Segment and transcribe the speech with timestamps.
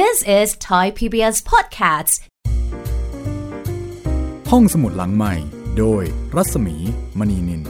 [0.00, 2.14] This is Thai PBS Podcasts
[4.50, 5.34] ห้องสมุดหลังใหม่
[5.78, 6.02] โดย
[6.36, 6.76] รัศมี
[7.18, 7.62] มณีนิน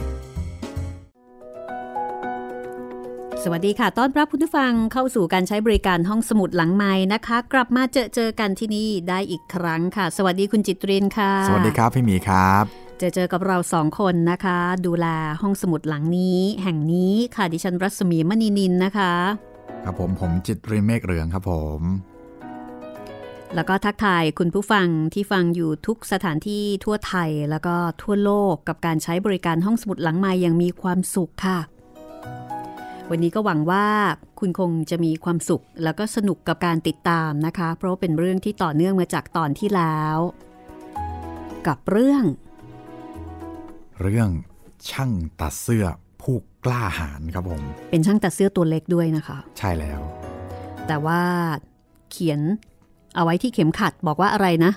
[3.43, 12.63] สวัสดีค่ะ ต้อนรับคุณผู้ฟังเข้าสู่การใช้บริการห้องสมุดหลังไม้นะคะ กลับมาเจอเจอกันที่นี่ได้อีกครั้งค่ะ สวัสดีคุณจิตรินค่ะ สวัสดีครับพี่หมีครับ
[12.97, 15.07] เจอเจอกับเราสองคนนะคะ ดูแล
[15.41, 19.13] ห้องสมุดหลังนี้ แห่งนี้ค่ะดิฉันรัศมีมณีนินนะคะ
[19.83, 21.81] ครับผมผมจิตรินเมฆเหลืองครับผม
[23.55, 31.59] แล้วก็ทักทายคุณผู้ฟังที่ฟังอยู่ทุกสถานที่ทั่วไทย แล้วก็ทั่วโลกกับการใช้บริการห้องสมุดหลังไม้อย่างมีความสุขค่ะ
[33.09, 33.85] วันนี้ก็หวังว่า
[34.39, 40.17] คุณคงจะมีความสุข แล้วก็สนุกกับการติดตามนะคะ เพราะว่าเป็นเรื่องที่ต่อเนื่องมาจากตอนที่แล้ว
[41.67, 42.23] กับเรื่อง
[44.01, 44.29] เรื่อง
[44.89, 45.85] ช่างตัดเสื้อ
[46.21, 46.35] ผู้
[46.65, 47.61] กล้าหาญครับผม
[47.91, 50.01] เป็นช่างตัดเสื้อตัวเล็กด้วยนะคะ ใช่แล้ว
[50.87, 51.21] แต่ว่า
[52.11, 52.39] เขียน
[53.15, 54.71] เอาไว้ที่เข็มขัดบอกว่าอะไรนะ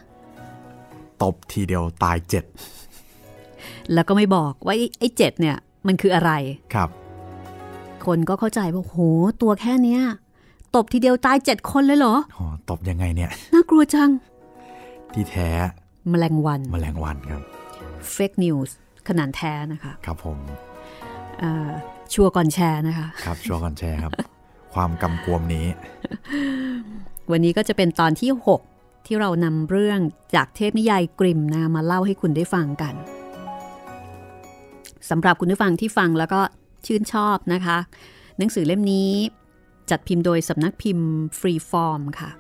[1.23, 2.45] ตบทีเดียวตายเจ็ด
[3.93, 5.57] แล้วก็ไม่บอกว่าไอ้ไอ้เจ็ดเนี่ย
[5.87, 6.33] มันคืออะไร
[6.75, 6.89] ครับ
[8.07, 8.97] คนก็เข้าใจว่าโห
[9.43, 10.03] ตัวแค่เนี้ย
[10.77, 14.11] ตบทีเดียวตายเจ็ดคนเลยเหรออ๋อตบยังไงเนี่ย น่ากลัวจัง
[15.13, 15.49] ที่แท้
[16.11, 17.43] แมลงวันแมลงวันครับ
[18.15, 18.71] fake news
[19.09, 20.39] ขนาดแท้นะคะ ครับผม
[21.39, 21.71] เอ่อ
[22.13, 24.13] ชัวร์ก่อนแชร์นะคะ ครับชัวร์ก่อนแชร์ครับ
[24.75, 25.67] ความกำกวมนี้
[27.31, 28.31] วันนี้ก็จะเป็นตอนที่
[28.71, 30.01] 6 ที่เรานำเรื่อง
[30.35, 32.95] จากเทพนิยายกริมนะมาเล่าให้คุณได้ฟังกัน
[35.11, 36.41] สำหรับคุณผู้ฟังที่ฟังแล้วก็
[36.87, 37.79] ชื่นชอบนะคะ
[38.39, 39.11] หนังสือเล่มนี้
[39.91, 42.31] จัดพิมพ์โดยสำนักพิมพ์ฟรีฟอร์มค่ะ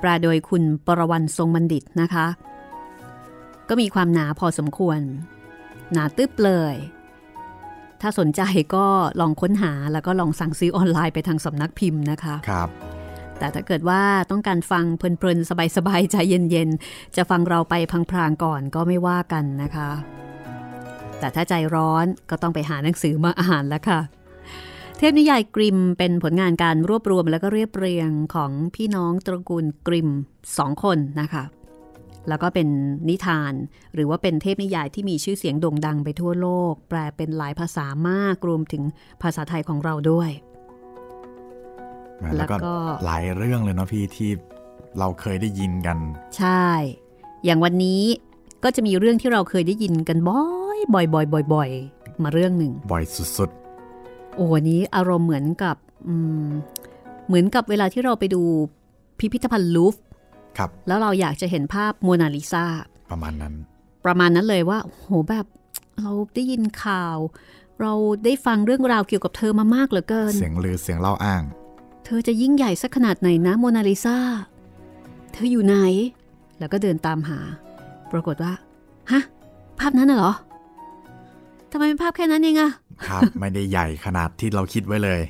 [0.00, 2.26] แปลโดยคุณปรวันทรงบัณฑิตนะคะ
[3.68, 5.00] ก็มีความหนาพอสมควร
[5.92, 6.74] หนาตึ๊บเลย
[8.00, 8.42] ถ้าสนใจ
[8.74, 8.86] ก็
[9.20, 12.91] ลองค้นหาแล้วก็ลองสั่งซื้อออนไลน์ไปทางสำนักพิมพ์นะคะ ครับ
[13.42, 17.74] แต่ถ้าเกิดว่าต้องการฟังเพลินๆ สบายๆ ใจเย็นๆ จะฟังเราไป
[18.10, 19.90] พลางๆก่อนก็ไม่ว่ากันนะคะ
[21.18, 24.00] แต่ถ้าใจร้อนก็ต้องไปหาหนังสือมาอ่านแล้วค่ะ
[24.98, 30.08] เทพนิยายกริมเป็นผลงานการรวบรวมแล้วก็เรียบเรียงของพี่น้องตระกูลกริม
[30.58, 31.44] สองคนนะคะ
[32.28, 32.68] แล้วก็เป็น
[33.08, 33.52] นิทาน
[33.94, 38.82] หรือว่าเป็นเทพนิยายที่มีชื่อเสียงโด่งดังไปทั่วโลก แปลเป็นหลายภาษามากรวมถึง
[39.22, 40.30] ภาษาไทยของเราด้วย
[42.36, 42.74] แล้วก็แล้วก็
[43.04, 44.30] หลายเรื่องเลยเนาะพี่ที่
[44.98, 45.98] เราเคยได้ยินกัน
[46.38, 46.66] ใช่
[47.44, 48.02] อย่างวันนี้
[48.64, 50.42] ก็จะมีเรื่องที่เราเคยได้ยินกันบ่อ
[50.76, 51.70] ยบ่อยบ่อยบ่อยบ่อย
[52.22, 53.04] มาเรื่องหนึ่งบ่อย
[53.38, 53.50] สุด
[54.34, 55.76] โอ้วันนี้อารมณ์เหมือนกับ
[56.08, 56.48] อืม
[57.26, 58.42] เหมือนกับเวลาที่เราไปดู
[59.18, 62.64] พิพิธภัณฑ์ลูฟร์ๆครับ แล้วเราอยากจะเห็นภาพโมนาลิซา
[63.10, 63.54] ประมาณนั้น
[64.04, 65.46] ประมาณนั้นเลยว่าโหแบบ
[65.98, 67.16] เราได้ยินข่าว
[67.80, 67.92] เรา
[68.24, 74.16] ได้ฟังเรื่องราวเกี่ยวกับเธอมามากเหลือเกิน เสียงลือเสียงเล่าอ้างเธอจะยิ่งใหญ่สักขนาดไหนนะโมนาลิซา
[75.32, 75.76] เธออยู่ไหน
[76.58, 77.38] แล้วก็เดินตามหา
[78.12, 78.52] ปรากฏว่า
[79.12, 79.20] ฮะ
[79.78, 80.32] ภาพนั้นน่ะเหรอ
[81.72, 82.70] ทำไมเป็นภาพแค่นั้นเองอะ
[83.10, 85.20] ภาพไม่ได้ใหญ่ขนาดที่เราคิดไว้เลย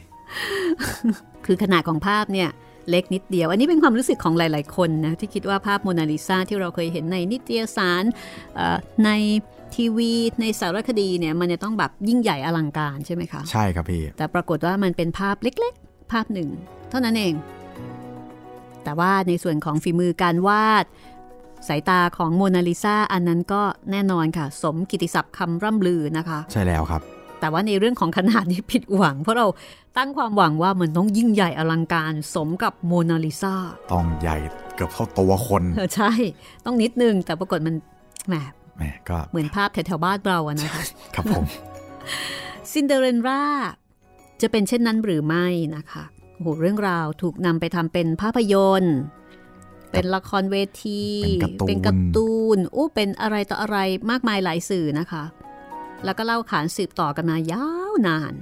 [1.46, 2.48] คือขนาดของภาพเนี่ย
[2.90, 8.04] เล็กนิดเดียว อันนี้เป็นความรู้สึกของหลาย ๆ คนนะที่คิดว่าภาพโมนาลิซาที่เราเคยเห็นในนิตยสาร
[8.54, 9.10] เอ่อใน
[9.74, 16.48] ทีวีในสารคดีเนี่ยมันจะต้องแบบยิ่งใหญ่อลังการใช่ไหมคะ ใช่ครับพี่ แต่ปรากฏว่ามันเป็นภาพเล็กๆ ภาพหนึ่ง
[16.90, 17.34] เท่านั้นเอง
[18.84, 20.84] แต่ว่าในส่วนของฝีมือการวาด
[21.68, 27.02] สายตาของโมนาลิซาอันนั้นก็แน่นอนค่ะ สมกิตติศัพท์คำร่ำลือนะคะ ใช่แล้วครับ
[27.40, 29.46] แต่ว่าในเรื่องของขนาดนี้ผิดหวัง เพราะเรา
[29.98, 33.54] ตั้งความหวังว่ามันต้องยิ่งใหญ่อลังการ สมกับโมนาลิซา
[33.92, 34.36] ต้องใหญ่
[34.74, 36.12] เกือบเท่าตัวคนเออใช่
[36.64, 37.74] ต้องนิดนึงแต่ปรากฏมัน
[38.28, 38.34] แหม
[38.76, 40.82] แหมก็เหมือนภาพแถวๆบ้านเราอะนะคะ
[41.14, 41.44] ครับผม
[42.72, 43.42] ซินเดอเรลล่า
[44.42, 46.04] จะเป็นเช่นนั้นหรือไม่นะคะ
[46.34, 48.96] โอ้โหเรื่องราวถูกนำไปทำเป็นภาพยนตร์
[49.90, 53.78] เป็นละครเวที เป็นการ์ตูนนการ์ตูนอู้เป็นอะไรต่ออะไร
[54.10, 55.24] มากมายหลายสื่อนะคะ
[56.04, 58.34] แล้วก็เล่าขานสืบต่อกันมายาวนาน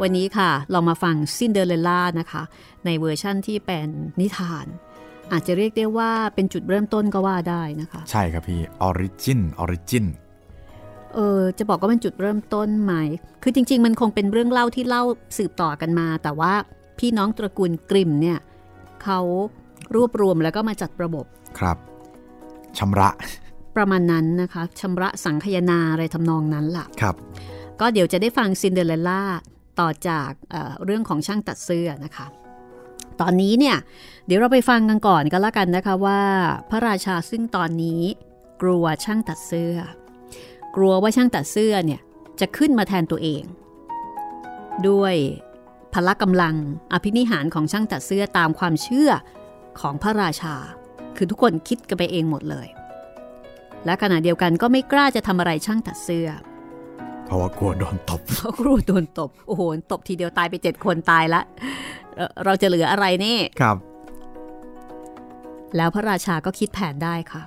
[0.00, 2.42] วันนี้ค่ะเรามาฟังซินเดอเรลล่านะคะ
[2.84, 3.88] ในเวอร์ชั่นที่เป็น
[4.20, 4.66] นิทาน
[5.32, 10.06] อาจจะเรียกได้ว่าเป็นจุดเริ่มต้นก็ว่าได้นะคะ ใช่ครับพี่ origin origin
[11.14, 12.94] เออจะบอกว่าเป็นจุดเริ่มต้นไหม
[13.42, 15.02] คือจริง ๆ มันคงเป็นเรื่องเล่าที่เล่า
[15.38, 16.52] สืบต่อกันมา แต่ว่า
[16.98, 18.38] พี่น้องตระกูลกริมม์เนี่ย
[19.02, 19.20] เขา
[19.94, 21.24] รวบรวมแล้วก็มาจัดระบบ
[21.58, 21.76] ครับ
[22.78, 23.10] ชำระ
[23.76, 27.14] ประมาณนั้นนะคะชำระสังคายนาอะไรทำนองนั้นล่ะ ครับ
[27.80, 29.22] ก็เดี๋ยวจะได้ฟังซินเดอเรลล่า
[29.80, 32.26] ต่อจากเอ่อเรื่องของช่างตัดเสื้อนะคะ
[33.20, 33.76] ตอนนี้เนี่ย
[34.26, 36.20] เดี๋ยวเราไปฟังกันก่อนก็แล้วกันนะคะว่า
[36.70, 38.02] พระราชาซึ่งตอนนี้
[38.62, 39.76] กลัวช่างตัดเสื้อ
[40.76, 42.00] กลัวว่าช่างตัดเสื้อเนี่ย
[42.40, 43.42] จะขึ้นมาแทนตัวเอง
[44.88, 45.14] ด้วย
[45.92, 46.54] พละกำลัง
[46.92, 49.10] อภินิหารของช่างตัดเสื้อตามความเชื่อ
[49.80, 50.54] ของพระราชา
[51.16, 52.68] คือทุกคนคิดกันไปเองหมดเลย
[53.84, 56.28] และขณะเดียวกันก็ไม่กล้าจะทำอะไรช่างตัดเสื้อ
[57.24, 59.62] เพราะว่ากลัวโดนตบเพราะกลัวโดนตบโอ้โห
[59.92, 61.42] ตบทีเดียวตายไปเจ็ดคนตายละ
[62.16, 63.76] เอ่อเราจะเหลืออะไรนี่ครับ
[65.76, 67.42] แล้วพระราชาก็คิดแผนได้ค่ะ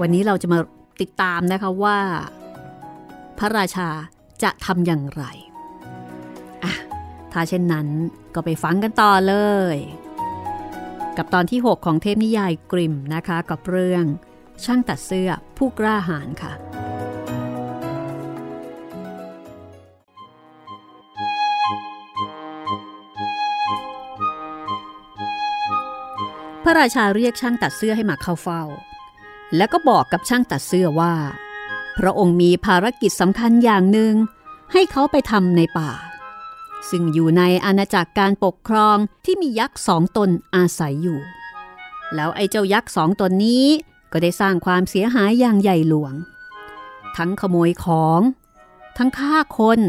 [0.00, 0.58] วันนี้เราจะมา
[1.02, 1.98] ติดตามนะคะว่า
[3.38, 3.88] พระราชา
[4.42, 5.24] จะทำอย่างไร
[6.64, 6.72] อะ
[7.32, 7.86] ถ้าเช่นนั้น
[8.34, 9.34] ก็ไปฟังกันต่อเล
[9.74, 9.76] ย
[11.16, 14.04] กับตอนที่ 6 ของเทพนิยายกริมนะคะ กับเรื่อง
[14.64, 16.52] ช่างตัดเสื้อผู้กล้าหาญค่ะ
[26.64, 28.62] พระราชาเรียกช่างตัดเสื้อให้มาเข้าเฝ้า
[29.56, 31.14] แล้วก็บอกกับช่างตัดเสื้อว่า
[31.98, 34.14] พระองค์มีภารกิจสำคัญอย่างหนึ่ง
[34.72, 35.90] ให้เขาไปทำในป่า
[36.90, 41.18] ซึ่งอยู่ในอาณาจักรการปกครองที่มียักษ์สองตนอาศัยอยู่
[42.14, 43.66] แล้วไอ้เจ้ายักษ์สองตนนี้
[44.12, 46.14] ก็ได้สร้างความเสียหายอย่างใหญ่หลวง
[47.16, 48.20] ทั้งขโมยของ
[48.98, 49.80] ทั้งฆ่าคน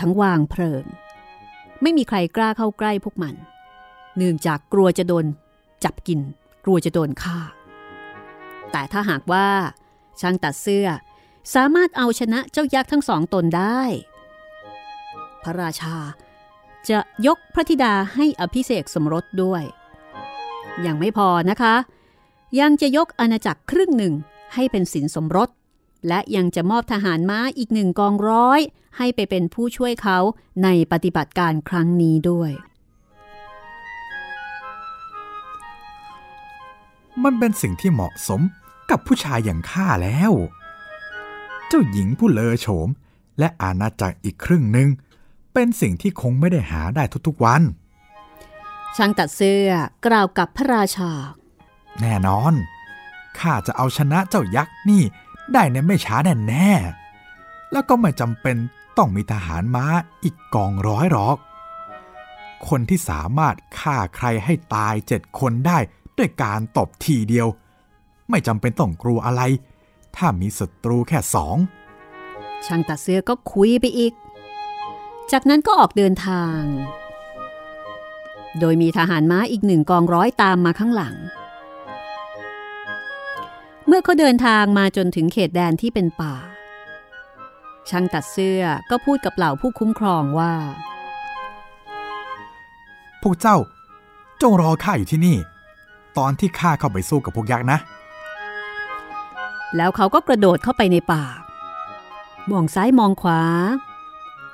[0.00, 0.84] ทั้งวางเพลิง
[1.82, 3.34] ไม่มีใครกล้าเข้าใกล้พวกมัน
[4.16, 5.24] เนื่องจากกลัวจะโดน
[5.84, 6.20] จับกิน
[6.64, 7.38] กลัวจะโดนฆ่า
[8.76, 9.48] แต่ถ้าหากว่า
[10.20, 10.88] ช่างตัดเสื้อ
[11.54, 13.82] สามารถเอาชนะเจ้ายักษ์ทั้งสองตนได้
[15.42, 15.96] พระราชา
[16.88, 19.62] จะยกพระธิดาให้อภิเษกสมรสด้วย
[20.86, 21.74] ยังไม่พอนะคะ
[22.60, 24.14] ยังจะยกอาณาจักรครึ่งหนึ่ง
[24.54, 25.48] ให้เป็นสินสมรส
[26.08, 28.60] และยังจะมอบทหารม้าอีกหนึ่งกองร้อย
[28.96, 30.18] ให้ไปเป็นผู้ช่วยเขา
[30.64, 32.50] ในปฏิบัติการครั้งนี้ด้วย
[37.24, 38.42] มันเป็นสิ่งที่เหมาะสม
[38.90, 40.32] กับผู้ชายอย่างข้าแล้ว
[41.68, 42.88] เจ้าหญิงผู้เลอโฉม
[43.38, 44.88] และอาณาจักรอีกครึ่งหนึ่ง
[45.52, 47.62] เป็นสิ่งที่คงไม่ได้หาได้ทุกๆวัน
[48.96, 49.70] ช่างตัดเสื้อ
[50.06, 51.12] กล่าวกับพระราชา
[52.00, 52.54] แน่นอน
[53.38, 55.02] ข้าจะเอาชนะเจ้ายักษ์นี่
[55.52, 58.56] ได้ในไม่ช้าแน่แน่ๆแล้วก็ไม่จำเป็น
[58.96, 59.86] ต้องมีทหารม้า
[60.24, 61.36] อีกกองร้อยหรอก
[62.68, 65.78] คนที่สามารถฆ่าใครให้ตายเจ็ดคนได้
[66.16, 67.48] ด้วยการตบทีเดียว
[68.30, 69.42] ไม่จำเป็นต้องกลัวอะไร
[70.16, 71.56] ถ้ามีศัตรูแค่สอง
[72.66, 74.12] ช่างตัดเสื้อก็คุยไปอีก
[75.32, 76.60] จากนั้นก็ออกเดินทาง
[78.60, 81.16] โดยมีทหารม้าอีกหนึ่งกองร้อยตามมาข้างหลัง
[83.86, 86.34] เมื่อเขาเดินทางมาจนถึงเขตแดนที่เป็นป่า
[87.90, 90.54] ช่างตัดเสื้อก็พูดกับเหล่าผู้คุ้มครองว่า
[93.22, 93.56] พวกเจ้า
[94.42, 95.36] จงรอข้าอยู่ที่นี่
[96.18, 97.78] ตอนที่ข้าเข้าไปสู้กับพวกยักษ์นะ
[99.76, 101.24] แล้วเขาก็กระโดดเข้าไปในป่า
[102.50, 103.42] มองซ้ายมองขวา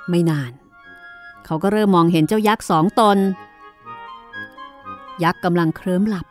[0.09, 0.51] ไม่นาน
[1.45, 3.17] เขาก็เริ่มมองเห็นเจ้ายักษ์สองตน
[5.23, 6.25] ยักษ์กำลังเคลิ้มหลับ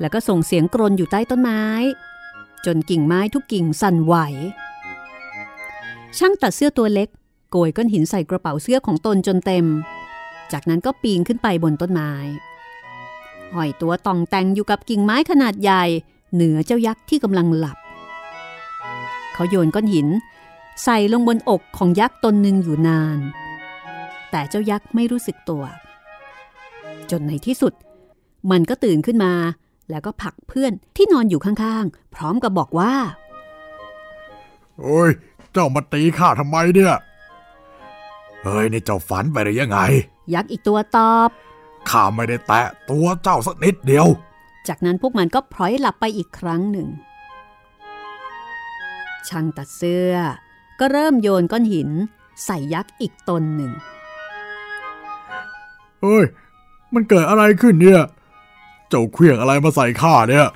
[0.00, 1.62] แล้วก็ส่งเสียงกรนอยู่ใต้ต้นไม้
[2.66, 4.14] จนกิ่งไม้ทุกกิ่งสั่นไหว
[6.18, 7.08] ช่างตัดเสื้อตัวเล็ก
[7.50, 9.66] โกยก้อนหินใส่กระเป๋าเสื้อของตนจนเต็ม
[10.52, 12.12] จากนั้นก็ปีนขึ้นไปบนต้นไม้
[13.54, 15.84] ห้อยตัวต่องแต่งอยู่กับกิ่งไม้ขนาดใหญ่
[16.34, 17.78] เหนือเจ้ายักษ์ที่กำลังหลับ
[19.34, 20.08] เขาโยนก้อนหิน
[20.84, 23.18] ใส่ลงบนอกของยักษ์ตนหนึ่งอยู่นาน
[24.30, 25.64] แต่เจ้ายักษ์ไม่รู้สึกตัว
[27.10, 27.72] จนในที่สุด
[28.50, 29.32] มันก็ตื่นขึ้นมา
[29.90, 32.94] แล้วก็ผลักเพื่อนที่นอนอยู่ข้างๆ พร้อมกับบอกว่า
[34.80, 35.10] โอ้ย
[35.52, 36.94] เจ้ามาตีข้าทำไมเนี่ย
[38.44, 39.78] เฮ้ยนี่เจ้าฝันไปหรือยังไง
[40.34, 41.28] ยักษ์อีกตัวตอบ
[41.90, 44.06] ข้าไม่ได้แตะตัวเจ้าสักนิดเดียว
[44.68, 46.88] จากนั้นพวกมันก็พลอยหลับไปอีกครั้งหนึ่ง
[49.28, 50.14] ช่างตัดเสื้อ
[50.80, 51.90] ก็เริ่มโยนก้อนหิน
[52.44, 53.72] ใส่ยักษ์อีกตนหนึ่ง
[56.00, 56.24] เฮ้ย
[56.94, 58.02] มันเกิดอะไรขึ้นเนี่ย
[58.88, 60.48] เจ้าเคลื่องอะไรมาใส่ข้าเนี่ย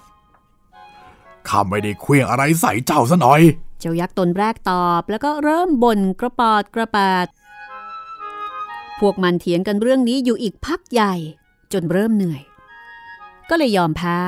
[1.49, 3.43] ข้าไม่ได้เคลื่องอะไรใส่เจ้าซะหน่อย
[3.81, 7.27] เจ้ายักษ์ตนแรกตอบ แล้วก็เริ่มบ่นกระปอดกระปาด
[9.01, 11.15] พวกมันเถียงกันเรื่องนี้อยู่อีกพักใหญ่
[11.73, 12.43] จนเริ่มเหนื่อย
[13.49, 14.19] ก็เลยยอมแพ้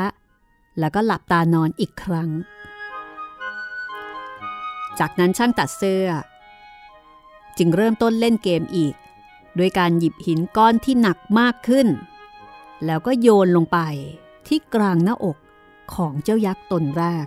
[0.78, 2.30] แล้วก็หลับตานอนอีกครั้ง
[5.00, 6.08] จากนั้นช่างตัดเสื้อ
[7.58, 8.94] จึงเริ่มต้นเล่นเกมอีก
[9.58, 11.88] ด้วยการหยิบหินก้อนที่หนักมากขึ้น
[12.86, 13.78] แล้วก็โยนลงไป
[14.46, 15.36] ที่กลางหน้าอก
[15.94, 17.26] ของเจ้ายักษ์ตนแรก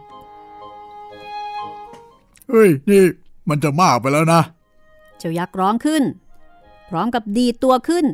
[2.49, 3.03] เฮ้ย นี่
[3.49, 4.41] มันจะมากไปแล้วนะ
[5.17, 6.03] เจ้ายักษ์ร้องขึ้น
[6.89, 8.05] พร้อมกับดีดตัวขึ้น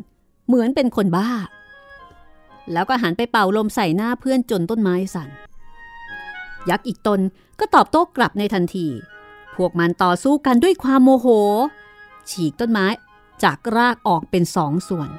[0.46, 1.30] เหมือนเป็นคนบ้า
[2.72, 5.28] แล้วก็หันไปเป่าลมใส่หน้าเพื่อนจนต้นไม้สั่น
[6.70, 7.20] ยักษ์อีกตน
[7.58, 8.86] ก็ตอบโต้กลับในทันที
[9.56, 11.26] พวกมันต่อสู้กันด้วยความโมโห
[12.30, 12.86] ฉีกต้นไม้
[13.42, 15.10] จากรากออกเป็นสองส่วน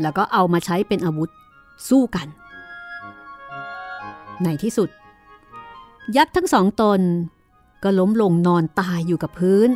[0.00, 1.30] แล้วก็เอามาใช้เป็นอาวุธ
[1.88, 2.28] สู้กัน
[4.44, 4.88] ในที่สุด
[6.16, 7.00] ยักษ์ทั้งสองตน
[7.82, 9.68] ก็ล้มลงนอนตายอยู่กับพื้น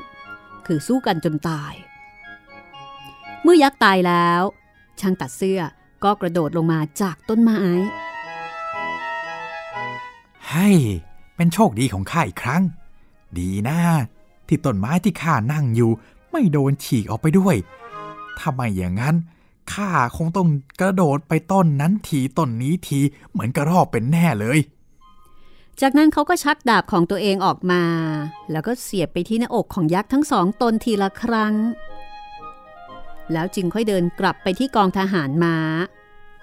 [0.67, 1.73] คือสู้กันจนตาย
[3.43, 4.43] เมื่อยักษ์ตายแล้ว
[5.01, 5.61] ช่างตัดเสื้อ
[6.05, 7.61] ก็กระโดดลงมาจากต้นไม้
[10.53, 10.69] ให้
[11.37, 12.63] เป็นโชคดีของข้าอีกครั้ง
[13.39, 13.79] ดีนะ
[14.49, 15.91] ที่ต้นไม้ที่ข้านั่งอยู่
[16.31, 17.57] ไม่โดนฉีกออกไปด้วย
[18.39, 19.17] ถ้าไม่อย่างนั้น
[19.73, 20.49] ข้าคงต้อง
[20.81, 24.59] กระโดดไปต้นนั้นทีต้นนี้ทีเหมือนกระรอกเป็นแน่เลย
[25.81, 27.83] จากนั้นเขาก็ชักดาบของตัวเองออกมา
[28.51, 31.55] แล้วก็เสียบไปที่หน้าอกของยักษ์ทั้งสองตนทีละครั้ง
[33.33, 35.57] แล้วจึงค่อยเดินกลับไปที่กองทหารม้า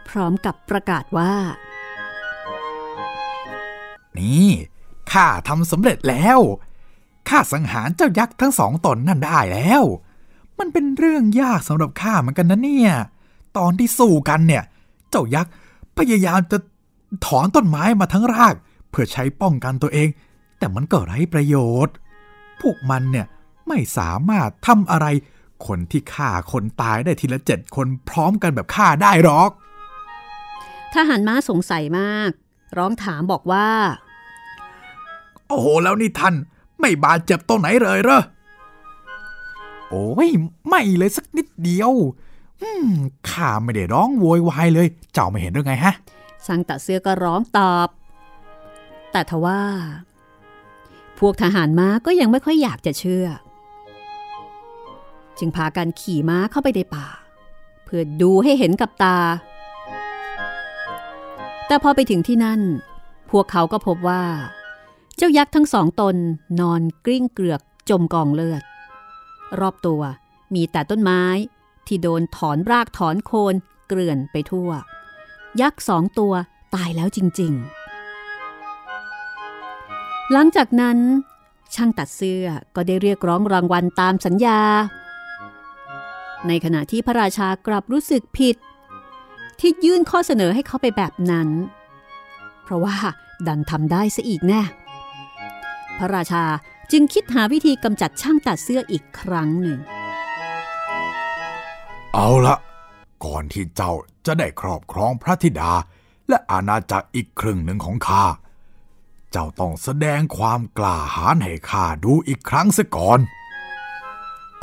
[0.09, 1.33] พร้อมกับประกาศว่า
[4.17, 4.49] นี่
[5.11, 6.39] ข้าทำสำเร็จแล้ว
[7.29, 9.83] ข้าสังหารเจ้ายักษ์ทั้งสองตนนั่นได้แล้ว
[10.59, 12.91] มันเป็นเรื่องยากสำหรับข้าเหมือนกันนะเนี่ย
[13.57, 14.63] ตอนที่สู้กันเนี่ย
[15.09, 15.51] เจ้ายักษ์
[15.97, 16.57] พยายามจะ
[17.25, 18.55] ถอนต้นไม้มาทั้งราก
[18.89, 20.09] เพื่อใช้ป้องกันตัวเอง
[20.59, 21.55] แต่มันก็ไร้ประโย
[21.85, 21.95] ชน์
[22.61, 23.25] พวกมันเนี่ย
[23.67, 25.07] ไม่สามารถทำอะไร
[25.67, 29.49] คนที่ฆ่าคนตายได้ทีละเจ็ดคนพร้อมกันแบบฆ่าได้หรอก
[30.93, 32.29] ทหารม้าสงสัยมาก
[32.77, 33.67] ร้องถามบอกว่า
[35.47, 36.35] โอ้โห แล้วนี่ท่าน
[36.79, 38.21] ไม่บาดเจ็บตรงไหนเลยเหรอ
[39.89, 40.29] โอ้ย
[40.69, 41.91] ไม่เลยสักนิดเดียว
[42.61, 42.89] อืม
[43.29, 45.93] ข้าไม่ได้ร้องโวยวายเลย เจ้าไม่เห็นหรือไงฮะ
[46.45, 47.87] ช่างตัดเสื้อก็ร้องตอบ
[49.11, 49.61] แต่ทว่า
[51.19, 53.25] พวกทหารม้าก็ยังไม่ค่อยอยากจะเชื่อ
[55.37, 57.07] จึงพากันขี่ม้าเข้าไปในป่า
[57.83, 59.17] เพื่อดูให้เห็นกับตา
[61.67, 62.61] แต่พอไปถึงที่นั่น
[63.31, 64.21] พวกเขาก็พบว่า
[65.21, 66.15] เจ้ายักษ์ทั้งสองตน
[66.59, 68.63] นอนกลิ้งเกลือกจมกองเลือด
[69.59, 70.01] รอบตัว
[70.53, 71.23] มีแต่ต้นไม้
[71.87, 73.55] ที่โดนถอนรากถอนโคน
[73.87, 74.69] เกลื่อนไปทั่ว
[75.61, 76.33] ยักษ์สองตัว
[76.75, 77.53] ตายแล้วจริง
[78.51, 80.97] ๆ หลังจากนั้น
[81.75, 82.45] ช่างตัดเสื้อ
[82.75, 84.59] ก็ได้เรียกร้องรางวัลตามสัญญา
[86.47, 88.55] ในขณะที่พระราชากลับรู้สึกผิด
[89.59, 91.49] ที่ยื่นข้อเสนอให้เขาไปแบบนั้น
[92.63, 92.95] เพราะว่า
[93.47, 94.61] ดันทำได้ซะอีกแน่
[95.99, 96.45] พระราชา
[96.91, 99.79] จึงคิดหาวิธีกำจัดช่างตัดเสื้ออีกครั้งหนึ่ง
[102.13, 102.55] เอาละ
[103.25, 103.93] ก่อนที่เจ้า
[104.25, 105.71] จะได้ครอบครองพระธิดา
[106.29, 108.25] และอาณาจักรอีกครึ่งหนึ่งของข้า
[109.31, 113.19] เจ้าต้องแสดงความกล้าหาญให้ข้าดูอีกครั้งซะก่อน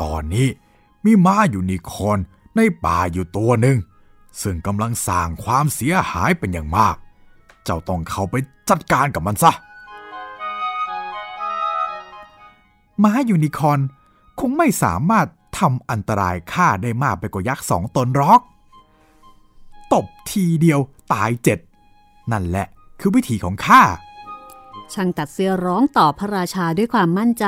[0.02, 0.49] ตอนนี้
[1.05, 2.19] มีม้าอยู่นิคอน
[2.57, 3.78] ในป่าอยู่ตัวหนึ่ง
[4.43, 6.97] ซึ่งกำลังสร้างความเสียหายเป็นอย่างมาก
[7.64, 8.35] เจ้าต้องเข้าไป
[8.71, 9.52] จัดการกับมันซะ
[13.02, 13.80] ม้ายูนิคอน
[14.40, 15.26] คงไม่สามารถ
[15.58, 18.40] ทำอันตรายข้าได้มากไปกว่ายักษ์สองตนรอก
[19.92, 20.80] ตบทีเดียว
[21.12, 21.58] ตายเจ็ด
[22.32, 22.66] นั่นแหละ
[23.00, 23.82] คือวิธีของข้า
[24.92, 27.46] ช่างตัดเสื้อร้องตอบพระราชาด้วยความมั่นใจ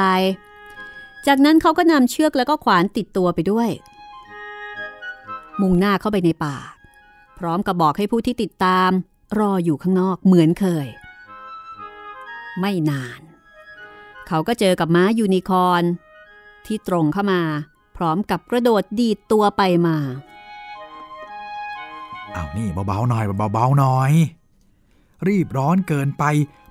[1.26, 3.68] จากนั้นเขาก็นำเชือกแล้วก็ขวานติดตัวไปด้วย
[5.60, 6.56] มุ่งหน้าเข้าไปในป่า
[7.38, 8.90] พร้อมกับบอกให้ผู้ที่ติดตาม
[9.38, 10.86] รออยู่ข้างนอกเหมือนเคย
[12.60, 13.20] ไม่นาน
[14.28, 15.84] เขาก็เจอกับม้ายูนิคอร์น
[16.66, 17.42] ที่ตรงเข้ามา
[17.96, 19.96] พร้อมกับกระโดดดีดตัวไปมา
[22.32, 24.12] เอานี่เบาๆหน่อยเบาๆหน่อย
[25.28, 26.24] รีบร้อนเกินไป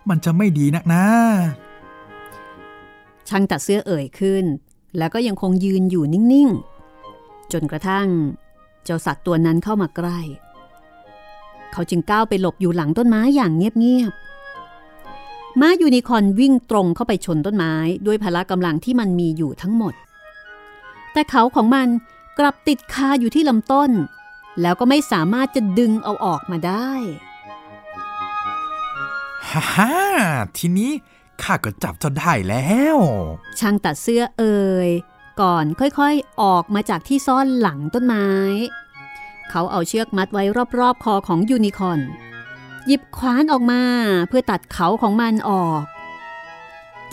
[0.09, 1.03] มันจะไม่ดีนักนะ
[3.27, 4.45] ช่างตัดเสื้อเอ่ยขึ้น
[4.97, 8.07] แล้วก็ยังคงยืนอยู่นิ่งๆ จนกระทั่ง
[8.83, 10.19] เจ้าสัตว์ตัวนั้นเข้ามาใกล้
[11.71, 14.36] เขาจึงก้าวไปหลบอยู่หลังต้นไม้อย่างเงียบๆ
[15.61, 17.73] ม้ายูนิคอร์นวิ่งตรงเข้าไปชนต้นไม้
[18.05, 19.93] ด้วยพละกำลังที่มันมีอยู่ทั้งหมด
[21.13, 21.87] แต่เขาของมัน
[22.39, 23.91] กลับติดคาอยู่ที่ลำต้น
[24.61, 26.91] แล้วก็ไม่สามารถจะดึงเอาออกมาได้
[29.49, 29.95] ฮ่าฮ่า
[30.57, 30.91] ทีนี้
[31.41, 32.97] ข้าก็จับเจ้าได้แล้ว
[33.59, 34.89] ช่างตัดเสื้อเอ่ย
[35.41, 38.27] ก่อนค่อยๆ ออกมาจากที่ซ่อนหลังต้นไม้
[39.49, 40.43] เขาเอาเชือกมัดไว้
[40.79, 41.99] รอบๆ คอของยูนิคอร์น
[42.87, 43.81] หยิบขวานออกมา
[44.27, 45.83] เพื่อตัดเขาของมันออก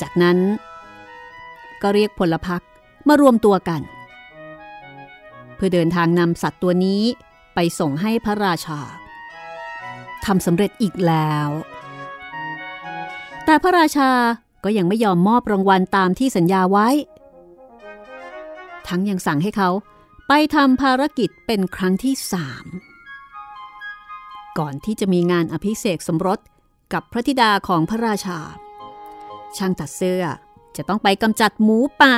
[0.01, 0.39] จากนั้น
[1.83, 2.63] ก็เรียกพลพรรค
[3.09, 3.81] มารวมตัวกัน
[5.55, 7.03] เพื่อเดินทางนำสัตว์ตัวนี้
[7.55, 8.81] ไปส่งให้พระราชา
[10.25, 11.49] ทำสำเร็จอีกแล้ว
[13.45, 14.11] แต่พระราชา
[14.65, 16.89] ก็ยังไม่ยอมมอบรางวัลตามที่สัญญาไว้
[18.89, 19.71] ทั้งยังสั่งให้เขา
[20.29, 22.65] ไปทำภารกิจเป็นครั้งที่สาม
[24.59, 26.39] ก่อนที่จะมีงานอภิเษกสมรส
[26.93, 28.39] กับพระธิดาของพระราชา
[29.57, 30.25] ช่างตัดเสื้อ
[30.77, 32.17] จะต้องไปกำจัดหมูป่า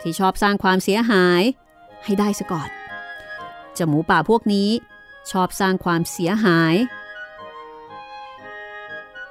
[0.00, 1.42] ที่ชอบสร้างความเสียหาย
[2.04, 2.70] ให้ได้ซะก่อน
[3.76, 4.70] จ้าหมูป่าพวกนี้
[5.30, 6.74] ชอบสร้างความเสียหาย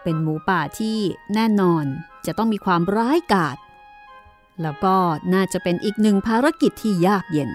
[0.04, 0.98] เป็นหมูป่าที่
[1.34, 1.86] แน่นอน
[2.26, 3.58] จะต้องมีความร้ายกาจ
[4.62, 4.96] แล้วก็
[5.34, 7.50] น่าจะเป็นอีกหนึ่งภารกิจที่ยากเย็น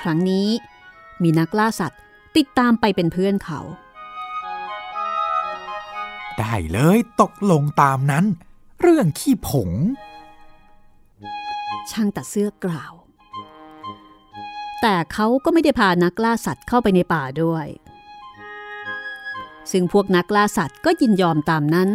[0.00, 0.48] ครั้งนี้
[1.22, 2.00] มีนักล่าสัตว์
[2.36, 3.60] ติดตามไปเป็นเพื่อนเขา
[6.38, 8.24] ได้เลยตกลงตามนั้น
[8.80, 9.70] เรื่องขี้ผง
[11.90, 12.92] ช่างตัดเสื้อกล่าว
[14.82, 17.66] แต่เขาก็ไม่ได้พานักล่าสัตว์เข้าไปในป่าด้วย
[19.70, 21.90] ซึ่งพวกนักล่าสัตว์ก็ยินยอมตามนั้น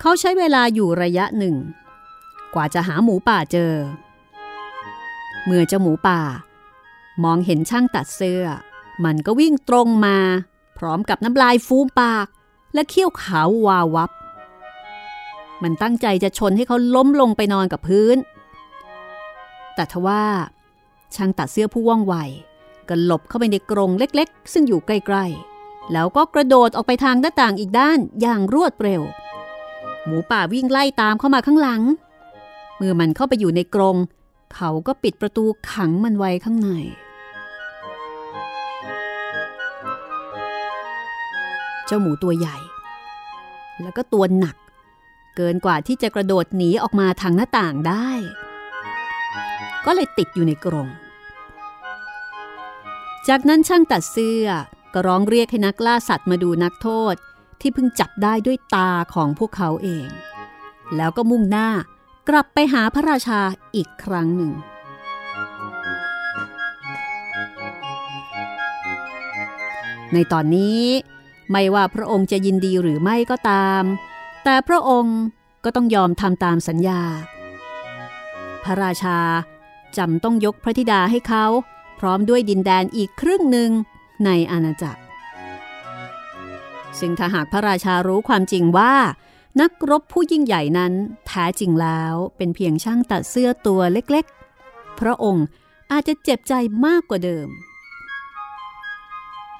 [0.00, 1.56] เขาใช้เวลาอยู่ระยะหนึ่ง
[2.54, 3.72] กว่าจะหาหมูป่าเจอ
[5.44, 6.20] เมื่อเจ้าหมูป่า
[7.22, 8.44] มองเห็นช่างตัดเสื้อ
[9.04, 10.16] มันก็วิ่งตรงมา
[10.78, 12.26] พร้อมกับน้ำลายฟูมปาก
[12.74, 14.10] และเขี้ยวขาววาวับ
[15.62, 18.16] มันตั้งใจจะชนให้เขาล้มลงไปนอนกับพื้น
[19.74, 20.24] แต่ทว่า
[21.14, 22.14] ช่างตัดเสื้อผู้ว่องไว
[22.88, 29.02] ก็หลบเข้าไปในกรงเล็กๆ ซึ่งอยู่ใกล้ๆ แล้วก็กระโดดออกไปทางหน้าต่างอีกด้านอย่างรวดเร็ว
[30.04, 31.82] หมูป่าวิ่งไล่ตามเข้ามาข้างหลัง
[32.76, 33.96] เมื่อมันเข้าไปอยู่ในกรง
[34.54, 36.70] เขาก็ปิดประตูขังมันไว้ข้างใน
[41.86, 42.56] เจ้าหมูตัวใหญ่
[43.82, 44.56] แล้วก็ตัวหนัก
[45.36, 48.08] เกินกว่าที่จะกระโดดหนีออกมาทางหน้าต่างได้
[49.86, 50.88] ก็เลยติดอยู่ในกรง
[53.28, 54.46] จากนั้นช่างตัดเสื้อ
[54.94, 57.14] ก็ร้องเรียกให้นักล่าสัตว์มาดูนักโทษ
[57.60, 60.08] ที่เพิ่งจับได้ด้วยตาของพวกเขาเอง
[60.96, 61.68] แล้วก็มุ่งหน้า
[62.28, 63.40] กลับไปหาพระราชา
[63.76, 64.52] อีกครั้งหนึ่ง
[70.12, 70.82] ในตอนนี้
[71.50, 73.82] ไม่ว่าพระองค์จะยินดีหรือไม่ก็ตาม
[74.44, 75.18] แต่พระองค์
[75.64, 77.00] ก็ต้องยอมทำตามสัญญา
[78.64, 79.18] พระราชา
[79.96, 81.46] จำต้องยกพระธิดาให้เขา
[81.98, 83.70] พร้อมด้วยดินแดนอีกครึ่งหนึ่ง
[84.24, 85.00] ในอาณาจักร
[86.98, 88.94] ซึ่งถ้าหากพระราชารู้ความจริงว่า
[89.60, 90.92] นักรบผู้ยิ่งใหญ่นั้น
[91.26, 95.46] แท้จริงแล้วเป็นเพียงช่างตัดเสื้อตัวเล็กๆ พระองค์
[95.90, 96.54] อาจจะเจ็บใจ
[96.86, 97.48] มากกว่าเดิม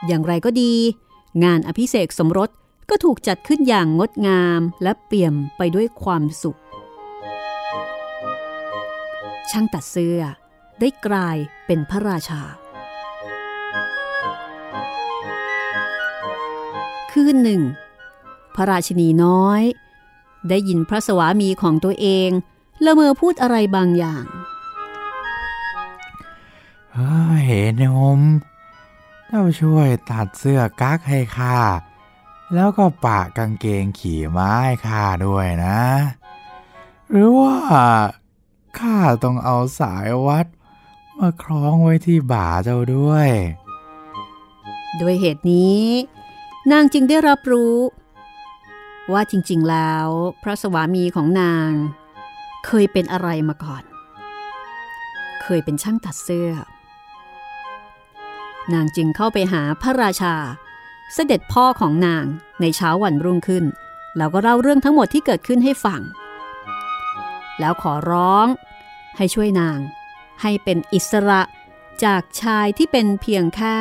[0.07, 0.75] อย่างไรก็ดี
[1.42, 2.51] งานอภิเษกสมรส
[2.90, 6.59] ก็ถูกจัดขึ้นอย่างงดงามและเปี่ยมไปด้วยความสุข
[9.51, 10.20] ช่างตัดเสื้อ
[10.81, 12.42] ได้กลายเป็นพระราชา
[17.11, 17.62] คืนหนึ่ง
[18.55, 19.62] พระราชินีน้อย
[20.49, 22.31] ได้ยินพระสวามีของตัวเอง
[22.85, 24.25] ละเมอพูดอะไรบางอย่าง
[26.94, 27.47] เฮ้ย
[27.83, 27.85] น
[28.18, 28.20] ม
[29.37, 31.59] เจ้าช่วยตัดเสื้อกั๊กให้ข้า
[32.55, 35.81] แล้วก็ปะกางเกงขี่ม้าให้ข้าด้วยนะ
[37.11, 37.55] หรือว่า
[38.79, 40.47] ข้าต้องเอาสายวัด
[41.18, 43.29] มาคล้องไว้ที่บ่าเจ้าด้วย
[45.01, 45.83] ด้วยเหตุนี้
[46.70, 47.77] นางจึงได้รับรู้
[49.12, 50.07] ว่าจริงๆแล้ว
[50.42, 51.70] พระสวามีของนาง
[52.66, 53.83] เคยเป็นอะไรมาก่อน
[55.42, 56.53] เคยเป็นช่างตัดเสื้อ
[58.72, 60.35] นางจึงเข้าไปหาพระราชา
[61.14, 62.24] เสด็จพ่อของนาง
[62.61, 63.64] ในเช้าวันรุ่งขึ้น
[64.16, 66.00] แล้วก็เล่าเรื่องทั้งหมดที่เกิดขึ้นให้ฟัง
[67.61, 68.46] แล้วขอร้อง
[69.16, 69.79] ให้ช่วยนาง
[70.42, 71.42] ให้เป็นอิสระ
[72.05, 73.77] จากชายที่เป็นเพียงแค่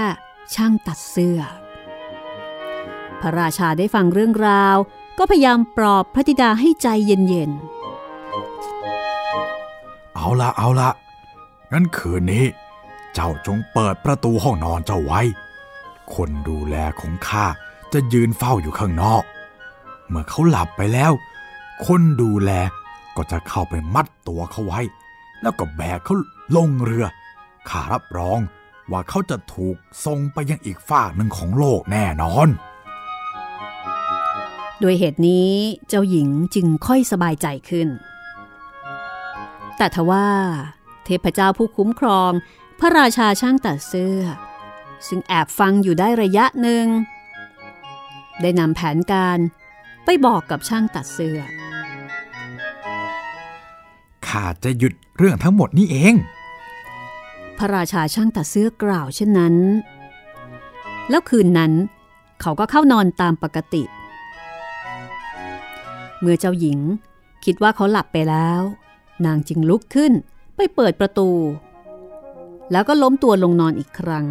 [0.53, 1.39] ช่างตัดเสื้อ
[3.21, 4.77] พระราชาได้ฟังเรื่องราว
[5.17, 10.89] ก็พยายามปลอบพระธิดาให้ใจเย็นๆ เอาละเอาละ
[11.71, 12.45] งั้นคืนนี้
[13.13, 15.21] เจ้าจงเปิดประตูห้องนอนเจ้าไว้
[16.15, 17.45] คนดูแลของข้า
[17.93, 19.23] จะยืนเฝ้าอยู่ข้างนอก
[20.09, 21.11] เมื่อเขาหลับไปแล้ว
[21.85, 22.51] คนดูแล
[23.15, 24.81] ก็จะเข้าไปมัดตัวเขาไว้
[25.41, 26.15] แล้วก็แบกเขา
[26.55, 27.05] ลงเรือ
[27.69, 28.39] ข้ารับรอง
[28.91, 32.47] ว่าเขาจะถูกส่งไปยังอีกฝากหนึ่งของโลกแน่นอน
[34.81, 35.51] ด้วยเหตุนี้
[35.87, 37.87] เจ้าหญิงจึงค่อยสบายใจขึ้น
[39.77, 40.25] แต่ทว่า
[41.05, 42.31] เทพเจ้าผู้คุ้มครอง
[42.79, 44.21] พระราชาช่างตัดเสื้อ
[45.07, 46.85] ซึ่งแอบฟังอยู่ได้ระยะหนึ่ง
[48.41, 49.39] ได้นำแผนการ
[50.05, 51.39] ไปบอกกับช่างตัดเสื้อ
[54.27, 56.15] ข้าจะหยุดเรื่องทั้งหมดนี้เอง
[57.57, 59.55] พระราชาช่างตัดเสื้อกล่าวเช่นนั้น
[61.09, 61.73] แล้วคืนนั้น
[62.41, 63.83] เขาก็เข้านอนตามปกติ
[66.19, 66.79] เมื่อเจ้าหญิง
[67.45, 68.61] คิดว่าเขาหลับไปแล้ว
[69.25, 70.11] นางจึงลุกขึ้น
[70.55, 71.29] ไปเปิดประตู
[72.71, 74.25] แล้วก็ล้มตัวลงนอนอีกครั้ง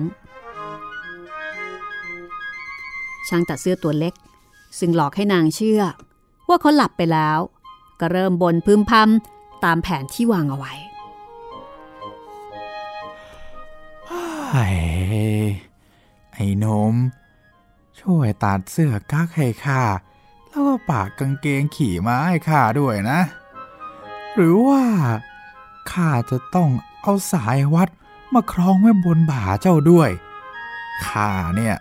[3.29, 4.15] ช่างตัดเสื้อตัวเล็ก
[4.79, 5.83] ซึ่งหลอกให้นางเชื่อ
[6.49, 7.39] ว่าเขาหลับไปแล้ว
[8.01, 10.75] ก็เริ่มบนพึมพำตามแผนที่วางเอาไว้
[14.51, 14.67] ไอ้
[16.33, 16.95] ไอ้นม
[18.01, 19.83] ช่วยตัดเสื้อกั๊กให้ข้า
[20.49, 23.21] แล้วก็ปากกางเกงขี่ม้าให้ข้าด้วยนะ
[24.35, 24.83] หรือว่า
[25.91, 26.71] ข้าจะต้อง
[27.03, 27.89] เอาสายวัด
[28.35, 30.11] มาคล้องไว้บนบ่าเจ้าด้วย
[31.07, 31.77] ข้าเนี่ย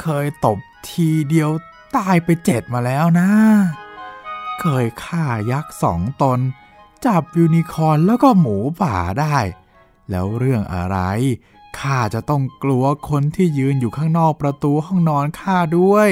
[0.00, 1.50] เคยตบทีเดียว
[1.96, 3.28] ตายไปเจ็ดมาแล้วนะ
[4.60, 6.38] เคยฆ่ายักษ์สองตน
[7.06, 9.36] จับยูนิคอร์นแล้วก็หมูป่าได้
[10.10, 10.98] แล้วเรื่องอะไร
[11.78, 16.10] ข้าจะต้องกลัวคนที่ยืนอยู่ข้างนอกประตูห้องนอนข้าด้วย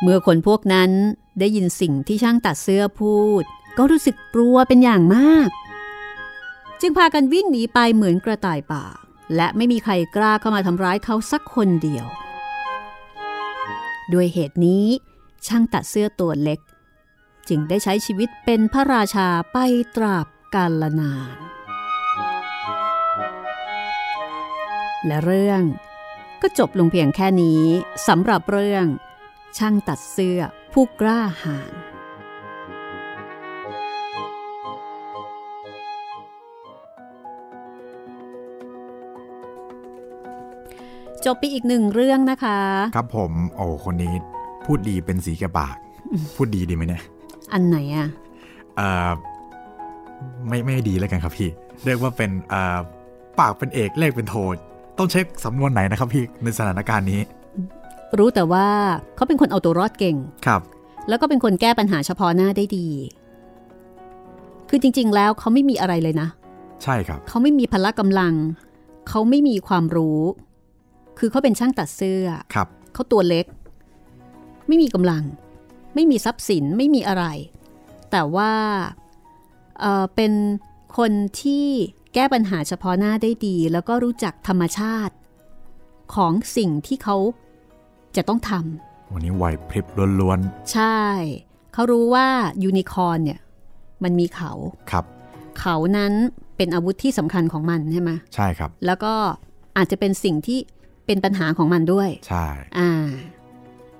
[0.00, 0.90] เมื่อคนพวกนั้น
[1.38, 3.42] ได้ยินสิ่งที่ช่างตัดเสื้อพูด
[3.76, 5.48] ก็รู้สึกกลัวเป็นอย่างมาก
[6.80, 8.84] จึงพากันวิ่งหนีไปเหมือนกระต่ายป่า
[9.36, 12.06] และไม่มีใครกล้าเข้ามาทำร้ายเขาสักคนเดียว
[14.12, 14.86] ด้วยเหตุนี้
[15.46, 16.60] ช่างตัดเสื้อตัวเล็ก
[17.48, 19.56] จึงได้ใช้ชีวิตเป็นพระราชาไป
[19.96, 21.36] ตราบกาลนาน
[25.06, 25.62] และเรื่อง
[26.42, 27.62] ก็จบลงเพียงแค่นี้
[28.08, 28.86] สำหรับเรื่อง
[29.58, 30.40] ช่างตัดเสื้อ
[30.72, 31.87] ผู้กล้าหาญ
[41.26, 42.58] จบไปอีกหนึ่งเรื่องนะคะ
[42.96, 44.12] ครับผมโอ้คนนี้
[44.66, 45.76] พูดดีเป็นสีแกปาก
[46.36, 47.02] พูดดีดีไหมเนี่ย
[47.52, 48.08] อันไหนอะ
[48.76, 49.08] เอ่อ
[50.48, 51.48] ไม่ไม่ดีแล้วกันครับพี่
[51.84, 52.78] เรียกว่าเป็นเอ่อ
[53.40, 54.34] ปากเป็นเอกเลขเป็นโท
[54.98, 57.20] ต้องเช็คสำนวนไหนนะครับพี่ในสถานการณ์นี้
[58.18, 58.66] รู้แต่ว่า
[59.16, 60.62] เขาเป็นคนเอาตัวรอดเก่งครับ
[61.08, 62.88] แล้วก็เป็นคนแก้ปัญหาเฉพาะหน้าได้ดี
[64.68, 66.28] คือจริง ๆ แล้วเขาไม่มีอะไรเลยนะ
[66.82, 68.34] ใช่ครับ เขาไม่มีพละกำลัง
[69.08, 70.20] เขาไม่มีความรู้
[71.18, 73.46] คือเขาเป็นช่างตัดเสื้อครับเขาตัวเล็ก
[74.68, 75.24] ไม่มีกำลัง
[75.94, 77.24] ไม่มีทรัพย์สินไม่มีอะไร
[78.10, 78.52] แต่ว่า
[79.80, 80.32] เอ่อเป็น
[80.98, 81.66] คนที่
[82.14, 85.14] แก้ปัญหาเฉพาะหน้าได้ดี แล้วก็รู้จักธรรมชาติ
[86.14, 87.16] ของสิ่งที่เขา
[88.16, 89.86] จะต้องทำวันนี้ไหวพริบ
[90.20, 90.40] ล้วน
[90.72, 91.00] ใช่
[91.72, 92.26] เขารู้ว่า
[92.62, 93.40] ยูนิคอร์นเนี่ย
[94.02, 95.04] มันมีเขาๆครับ
[95.58, 96.12] เขานั้น
[96.56, 99.14] เป็นอาวุธที่สำคัญของมันใช่ไหมใช่ครับ แล้วก็
[99.76, 100.58] อาจจะเป็นสิ่งที่
[101.08, 102.46] เป็นปัญหาของมันด้วย ใช่
[102.78, 103.06] อ่า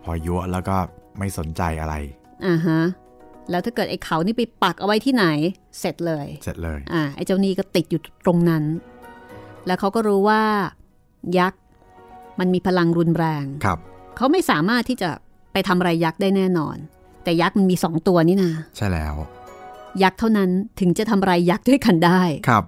[0.04, 0.76] พอยั่วแล้วก็
[1.18, 1.94] ไม่สนใจอะไร
[2.46, 2.80] อ่าฮะ
[3.50, 5.24] แล้วถ้าเกิดไอ้เขานี่ไปปักเอาไว้ที่ไหน
[5.80, 8.64] เสร็จเลย เสร็จเลยอ่าไอ้เจ้านี่ก็ติดอยู่ตรงนั้น
[9.66, 10.42] แล้วเขาก็รู้ว่า
[11.38, 11.60] ยักษ์
[12.40, 13.78] มันมีพลังรุนแรงครับ
[14.16, 15.10] เขาไม่สามารถที่จะ
[15.52, 16.76] ไปทำอะไรยักษ์ได้แน่นอน
[17.24, 19.14] แต่ยักษ์มันมีสองตัวนี่นาใช่แล้ว
[20.02, 22.64] ยักษ์เท่านั้นถึงจะทำอะไรยักษ์ด้วยกันได้ครับ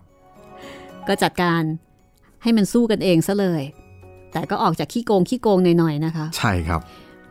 [1.09, 1.63] ก็จัดการ
[2.43, 3.63] ให้มันสู้กันเองซะเลย
[4.33, 6.81] แต่ก็ออกจากขี้โกงขี้โกงหน่อยๆนะคะ ใช่ครับ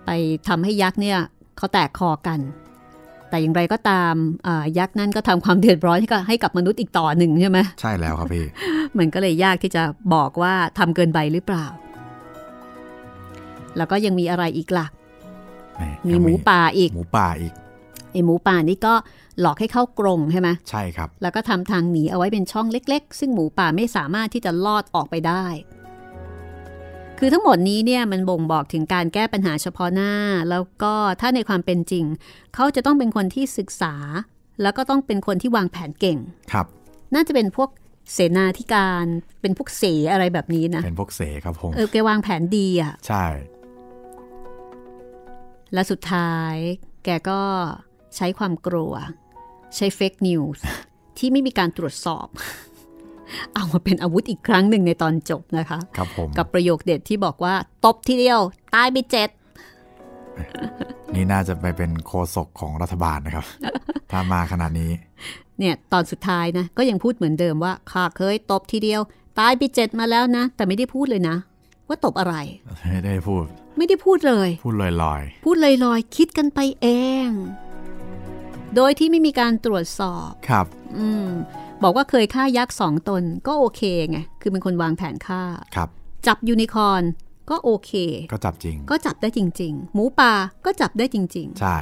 [0.05, 0.11] ไป
[0.47, 1.17] ทำให้ยักษ์เนี่ย
[1.57, 2.39] เขาแตกคอกัน
[3.29, 4.13] แต่อย่างไรก็ตาม
[4.47, 8.45] อ่ายักษ์นั่นก็ทำความเดือดร้อนให้กับให้กับมนุษย์อีกต่อหนึ่งใช่ไหมใช่แล้วครับพี่
[8.97, 9.83] มันก็เลยยากที่จะ
[10.13, 11.65] บอกว่าทำเกินไปหรือเปล่า
[13.77, 14.85] แล้วก็ยังมีอะไรอีกล่ะ
[16.07, 17.53] มีหมูป่าอีกหมูป่าอีก
[18.11, 18.93] ไอหมูป่านี่ก็
[19.41, 25.45] หลอกให้เข้ากรงใช่ไหมใช่ครับ แล้วก็ทำทางหนีเอาไว้เป็นช่องเล็ก ๆ ซึ่งหมูป่าไม่สามารถที่จะลอดออกไปได้
[27.21, 30.13] คือทั้งหมดนี้เนี่ยมันบ่งบอกถึงการแก้ปัญหาเฉพาะหน้า
[30.49, 32.05] แล้วก็ถ้าในความเป็นจริง
[32.55, 33.95] เขาจะต้องเป็นคนที่ศึกษา
[34.61, 36.17] แล้วก็ต้องเป็นคนที่วางแผนเก่ง
[36.51, 36.65] ครับ
[37.13, 37.69] น่าจะเป็นพวก
[38.13, 39.05] เสนาธิการ
[39.41, 43.25] เป็นพวกเสอะไรแบบนี้นะเป็นพวกเสครับผมเออแกวางแผนดีอะใช่
[45.73, 46.55] และสุดท้าย
[47.05, 47.41] แกก็
[48.15, 48.93] ใช้ความกลัว
[49.75, 50.63] ใช้เฟกนิวส์
[51.17, 52.27] ที่ไม่มีการตรวจสอบ
[53.55, 57.53] เอามาเป็นอาวุธอีกครั้งหนึ่งในตอนจบนะคะครับผมกับประโยคเด็ดที่บอกว่า
[57.85, 58.39] ตบทีเดียว
[58.75, 59.29] ตายไปเจ็ด
[61.15, 63.45] นี่น่าจะไปเป็นโคศกของรัฐบาลนะครับ
[64.11, 64.91] ถ้ามาขนาดนี้
[65.59, 69.01] เนี่ยตอนสุดท้ายนะ ก็ยังพูดเหมือนเดิมว่าข้าเคยตบทีเดียว
[69.39, 71.35] ตายไปเจ็ดมาแล้วนะ แต่ไม่ได้พูดเลยนะ
[71.87, 72.35] ว่าตบอะไร
[72.91, 73.45] ไม่ได้พูด
[73.77, 76.87] ไม่ได้พูดเลย พูดลอยพูดลอยๆ คิดกันไปเอ
[77.27, 77.29] ง
[78.75, 80.65] โดยที่ไม่มีการตรวจสอบๆครับ
[80.97, 81.29] อืม
[81.83, 85.41] บอกว่าเคยฆ่ายักษ์สองตนก็โอเคไง คือเป็นคนวางแผนฆ่า
[85.75, 85.89] ครับ
[86.27, 87.03] จับยูนิคอร์น
[87.49, 87.91] ก็โอเค
[88.31, 90.33] ก็จับจริง ก็จับได้จริง ๆ หมูป่า
[90.65, 91.77] ก็จับได้จริงใช่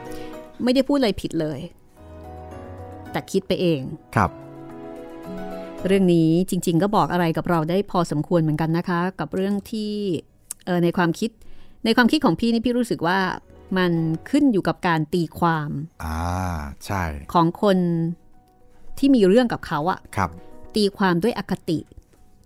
[0.00, 1.60] ๆไม่ได้พูดอะไรผิดเลย
[3.12, 3.80] แต่คิดไปเอง
[4.16, 4.30] ครับ
[5.86, 9.92] เรื่องนี้จริง ๆ ก็บอกอะไรกับเราได้พอสมควรเหมือนกันนะคะ กับเรื่องที่
[10.66, 11.30] เออในความคิด
[11.84, 13.18] ในความคิดของพี่นี่พี่รู้สึกว่า
[13.78, 13.92] มัน
[14.30, 15.70] ขึ้นอยู่กับการตีความ
[16.04, 16.18] อ่า
[16.86, 17.78] ใช่ ของคน
[19.00, 20.30] ที่มีเรื่องกับเขาอะครับ
[20.74, 21.78] ตีความด้วยอคติ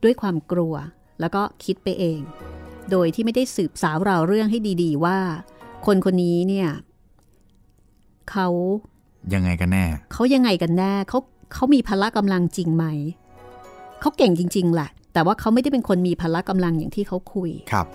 [0.03, 0.75] ด้วยความกลัว
[1.21, 2.21] แล้วก็คิดไปเอง
[2.91, 5.19] โดยที่ไม่ได้สืบสาวราวเรื่องให้ดี ๆ ว่า
[5.87, 6.69] คนคนนี้เนี่ย
[8.31, 8.49] เขา
[9.35, 11.19] ยังไงกันแน่ เขายังไงกันแน่เขา
[11.55, 12.85] เขามีพละกำลังจริงไหม
[14.01, 17.87] เขาเก่งจริง ๆแหละ แต่ว่าเขาไม่ได้เป็นคนมีพละกำลังอย่างที่เขาคุย ครับ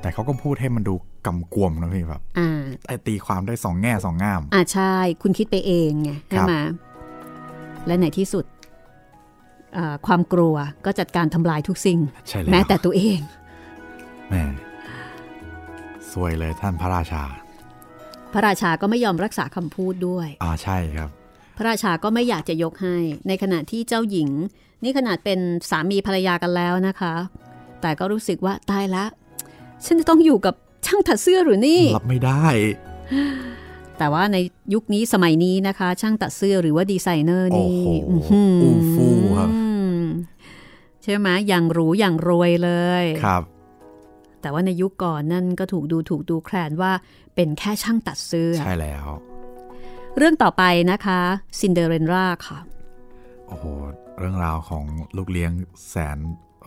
[0.00, 0.94] แต่เขาก็พูดให้มันดู
[1.26, 6.54] กำกวมนะพี่แบบอ่าไอตีความได้สองแง่สองงาม อ่าใช่ คุณคิดไปเองไงใช่ครับไหม
[7.86, 8.44] และในที่สุด
[9.76, 13.18] อ่าความกลัวก็จัดการทำลายทุกสิ่งใช่แล้วแม้แต่ตัวเอง
[14.28, 14.44] แหม่
[16.12, 17.22] สวยเลยท่านพระราชา
[18.32, 21.08] พระราชาก็ไม่ยอมรักษาคำพูดด้วยอ่าใช่ครับ
[21.56, 22.96] พระราชาก็ไม่อยากจะยกให้
[23.28, 24.30] ในขณะที่เจ้าหญิง
[24.82, 25.38] นี่ขนาดเป็น
[25.70, 27.14] สามีภรรยากันแล้วนะคะ
[27.80, 29.04] แต่ก็รู้สึกว่าตายละ
[29.84, 30.54] ฉันจะต้องอยู่กับ
[30.86, 32.44] ช่างถัดเสื้อหรือนี่รับไม่ได้
[34.04, 34.38] แต่ว่าใน
[34.74, 37.68] ยุคนี้สมัยนี้นะคะ ช่างตัดเสื้อหรือว่าดีไซเนอร์นี่
[38.06, 39.06] โอ้โหอื้อหือู้ฟู่
[39.38, 39.50] ครับ
[41.02, 42.70] ใช่ไหมอย่างหรูอย่างรวยเล
[43.02, 43.42] ยครับ
[44.40, 46.92] แต่ว่าในยุคก่อนนั่นก็ถูกดูถูกดูแคลนว่า
[47.34, 49.06] เป็นแค่ช่างตัดเสื้อ ใช่แล้ว
[50.16, 51.20] เรื่องต่อไปนะคะ
[51.60, 52.58] ซินเดอเรลล่าค่ะ
[53.48, 53.64] โอ้โห
[54.18, 54.84] เรื่องราวของ
[55.16, 55.52] ลูกเลี้ยง
[55.88, 56.18] แสน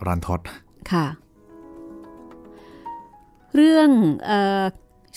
[0.06, 0.40] รันทด
[0.92, 1.06] ค่ะ
[3.54, 3.90] เรื่อง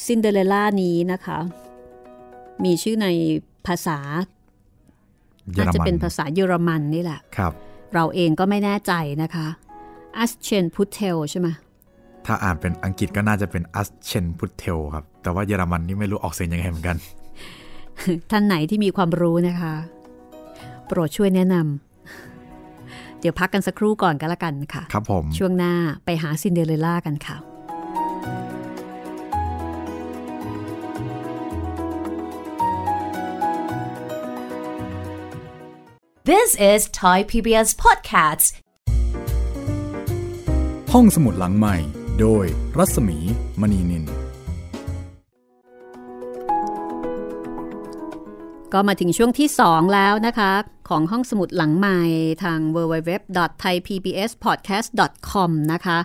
[0.06, 1.40] ซินเดอเรลล่านี้นะคะ
[2.66, 3.08] มีชื่อใน
[3.68, 3.98] ภาษา
[5.54, 7.54] เยอรมัน น่าจะเป็นภาษาเยอรมันนี่แหละครับ
[7.94, 9.48] เราเองก็ไม่แน่ใจนะคะ
[10.18, 11.48] Aschenputtel ใช่ไหม
[12.26, 16.98] ถ้าอ่านเป็นอังกฤษก็น่าจะเป็น Aschenputtel ครับ แต่ว่าเยอรมันนี่ไม่รู้ออกเสียงยังไงเหมือนกัน
[18.32, 19.74] ท่านไหนที่มีความรู้นะคะ
[20.88, 25.74] โปรดช่วยแนะนำเดี๋ยวพักกันสักครู่ก่อนก็แล้วกันค่ะ ครับผม ช่วงหน้า
[26.06, 27.38] ไปหาซินเดอเรลล่ากันค่ะ
[36.24, 38.48] This is Thai PBS Podcasts.
[40.94, 41.76] ห้องสมุดหลังไมค์
[42.20, 42.46] โดย
[42.78, 43.18] รัศมี
[43.62, 44.04] มณีนิล
[48.74, 50.52] ก็มาถึงช่วงที่ 2 แล้วนะคะ
[50.90, 52.00] ของห้องสมุดหลังไมค์
[52.44, 55.98] ทาง www.thaipbspodcast.com นะคะ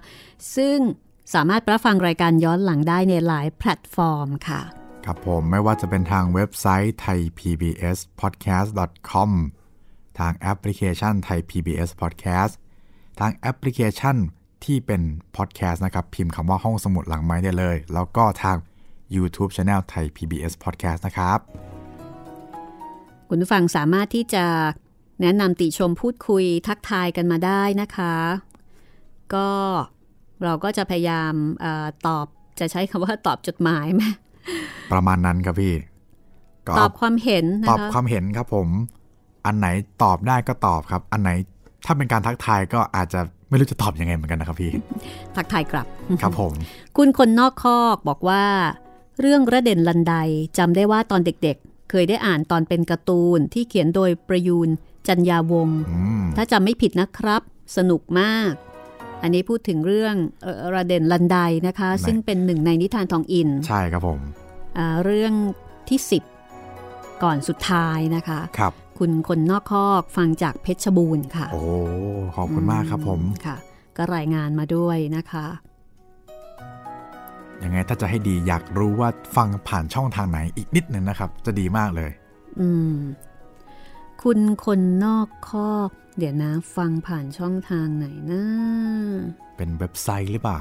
[0.57, 0.79] ซึ่ง
[1.35, 4.61] สามารถรับฟังรายการย้อนหลังได้ในหลายแพลตฟอร์มค่ะ
[5.05, 9.31] ครับผมไม่ว่าจะเป็นทางเว็บไซต์ thaipbspodcast.com
[10.19, 12.53] ทางแอปพลิเคชัน Thai PBS Podcast
[13.21, 14.17] ทางแอปพลิเคชัน
[14.65, 15.03] ที่เป็น
[15.37, 18.57] podcast นะครับ พิมพ์คำว่าห้องสมุดหลังไมค์ได้เลย แล้วก็ทาง
[19.15, 21.39] YouTube Channel Thai PBS Podcast นะครับ
[23.29, 24.45] คุณผู้ฟังสามารถที่จะ
[25.23, 28.15] แนะนำติชมพูดคุยทักทายกันมาได้นะคะ
[29.35, 29.49] ก็
[30.45, 32.27] เราก็จะพยายามเออตอบ
[32.61, 34.03] จะใช้คำว่าตอบจดหมายไหม
[34.93, 35.75] ประมาณนั้นครับพี่
[36.69, 38.69] ก็ตอบความเห็นตนะอบคะความเห็นครับผม
[39.47, 39.69] อันไหน
[40.03, 41.31] ตอบได้ก็ตอบครับ อันไหน
[41.87, 44.73] ถ้าเป็นการทักทายก็อาจจะไม่รู้จะตอบยังไงเหมือนกันนะครับพี่
[45.37, 45.87] ทักทายกลับ
[46.23, 46.53] ครับผม
[46.97, 48.45] คุณคนนอกคอกบอกว่า
[49.21, 50.15] เรื่องระเด่นลันได
[50.59, 54.69] จำได้ว่าตอนเด็กๆ เคยได้อ่านตอนเป็นการ์ตูนที่เขียนโดยประยูน
[55.09, 57.43] จันยาวงศ์อืมถ้าจำไม่ผิดนะครับ
[57.77, 58.53] สนุกมาก
[59.23, 64.21] อันนี้พูดถึงเรื่องเอ่อระเด่นลันไดนะคะ ซึ่งเป็นหนึ่งในนิทานทองอิน ใช่ครับผม
[64.79, 65.33] อ่าเรื่อง
[65.89, 65.99] ที่
[66.63, 71.63] 10 ก่อนสุดท้ายนะคะครับ คุณคนนอกคอกฟังจากเพชรบูรณ์ค่ะ โอ้
[72.37, 73.57] ขอบคุณมากครับผมค่ะ
[73.97, 75.47] ก็รายงานมาด้วยนะคะ
[77.63, 82.11] ยังไงถ้าจะให้ดีอยากรู้ว่าฟังผ่านช่องทางไหนอีกนิดหนึ่งนะครับ จะดีมากเลย
[82.61, 82.97] อืม
[84.23, 88.43] คุณคนนอกคอกเดี๋ยวนะ ฟังผ่านช่องทางไหนนะ
[89.57, 90.61] เป็นเว็บไซต์หรือเปล่า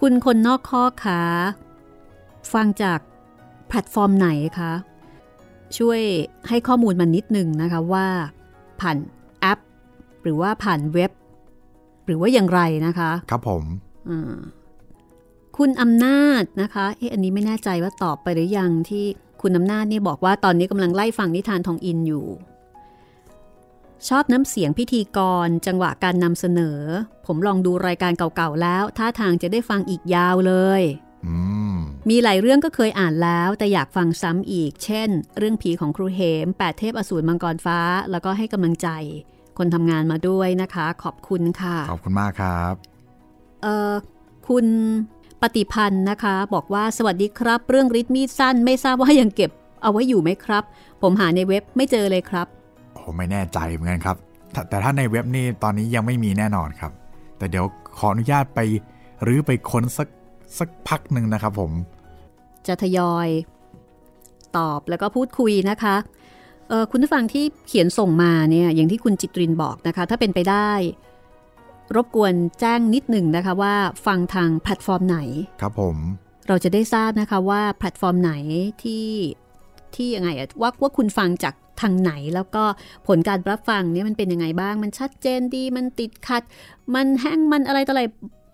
[0.00, 1.22] คุณคนนอกคอกคะ
[2.52, 3.00] ฟังจาก
[3.68, 4.72] แพลตฟอร์มไหนคะ
[5.78, 6.00] ช่วย
[6.48, 8.06] ให้ข้อมูลมานิดหนึ่งนะคะว่า
[8.80, 8.96] ผ่าน
[9.40, 9.58] แอป
[10.22, 11.10] หรือว่าผ่านเว็บ
[12.06, 13.62] หรือว่าอย่างไรนะคะ ครับผม
[14.08, 14.36] อ่า
[15.56, 19.04] คุณอำนาจนะคะเอ๊ะอันนี้ไม่แน่ใจว่าตอบไปหรือยังที่
[19.42, 22.26] คุณอำนาจเนี่ยบอกว่าตอนนี้กำลังไล่ฟังนิทานทองอินอยู่
[24.08, 26.78] ชอบน้ำเสียงพิธีกร จังหวะการนำเสนอ
[27.26, 31.09] ผมลองดูรายการเก่าๆแล้วท่าทางจะได้ฟังอีกยาวเลยอื
[31.72, 31.74] ม
[32.10, 37.78] มีหลายเรื่องก็เคยอ่านแล้ว แต่อยากฟังซ้ำอีก เช่น เรื่องผีของครูเหมแปดเทพอสูรมังกรฟ้า
[38.10, 38.88] แล้วก็ให้กำลังใจ
[39.58, 42.74] คนทำงานมาด้วยนะคะ ขอบคุณค่ะ ขอบคุณมากครับ
[43.62, 43.92] เอ่อ
[44.48, 44.66] คุณ
[45.42, 49.50] ปฏิพันธ์นะคะ บอกว่าสวัสดีครับ เรื่องริดมีดสั้นไม่ทราบว่ายังเก็บ
[49.82, 50.64] เอาไว้อยู่ไหมครับ
[51.02, 52.46] ผมหาในเว็บไม่เจอเลยครับ
[52.94, 54.16] โอ้ไม่แน่ใจเหมือนกันครับ
[54.52, 56.92] แต่แต่ถ้าในเว็บนี่ตอนนี้ยังไม่มีแน่นอนครับ
[57.38, 57.64] แต่เดี๋ยว
[57.98, 58.60] ขออนุญาตไป
[59.22, 60.08] หรือไปค้นสัก
[60.58, 61.72] สักพักหนึ่งนะครับผม
[62.66, 63.28] จะทยอย
[64.56, 65.96] ตอบแล้วก็พูดคุยนะคะ
[66.68, 70.70] เอ่อคุณผู้ฟังที่เขียนส่งมาเนี่ยอย่างที่คุณจิตรินบอกนะคะ ถ้าเป็นไปได้
[71.94, 73.74] รบกวนแจ้งนิดหนึ่งนะคะว่า
[74.06, 75.18] ฟังทางแพลตฟอร์มไหน
[75.62, 75.96] ครับผม
[76.48, 78.32] เราจะได้ทราบนะคะว่าแพลตฟอร์มไหน
[78.82, 79.06] ที่
[79.94, 82.64] ที่ยังไงอะว่าว่าคุณฟังจากทางไหนแล้วก็
[83.06, 86.42] ผลการรับฟังเนี่ยมันเป็นยังไงบ้าง มันชัดเจนดี มันติดขัด
[86.94, 88.02] มันแห้งมันอะไรต่ออะไร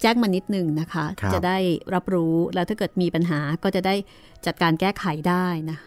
[0.00, 1.58] แจ้งมานิดนึงนะคะครับจะได้
[1.94, 3.94] รับรู้แล้วถ้าเกิดมีปัญหาก็จะได้
[4.46, 5.78] จัดการแก้ไขได้นะ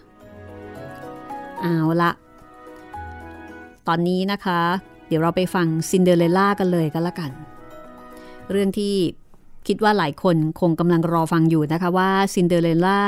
[1.62, 2.12] เอาละ
[3.88, 4.60] ตอนนี้นะคะ
[5.08, 7.32] เดี๋ยวเราไปฟังซินเดอเรลล่ากันเลยก็แล้วกัน
[8.52, 8.95] เรื่องที่
[9.67, 13.02] คิดว่าหลายคนคงกำลังรอฟังอยู่นะคะว่าซินเดอเรลล่า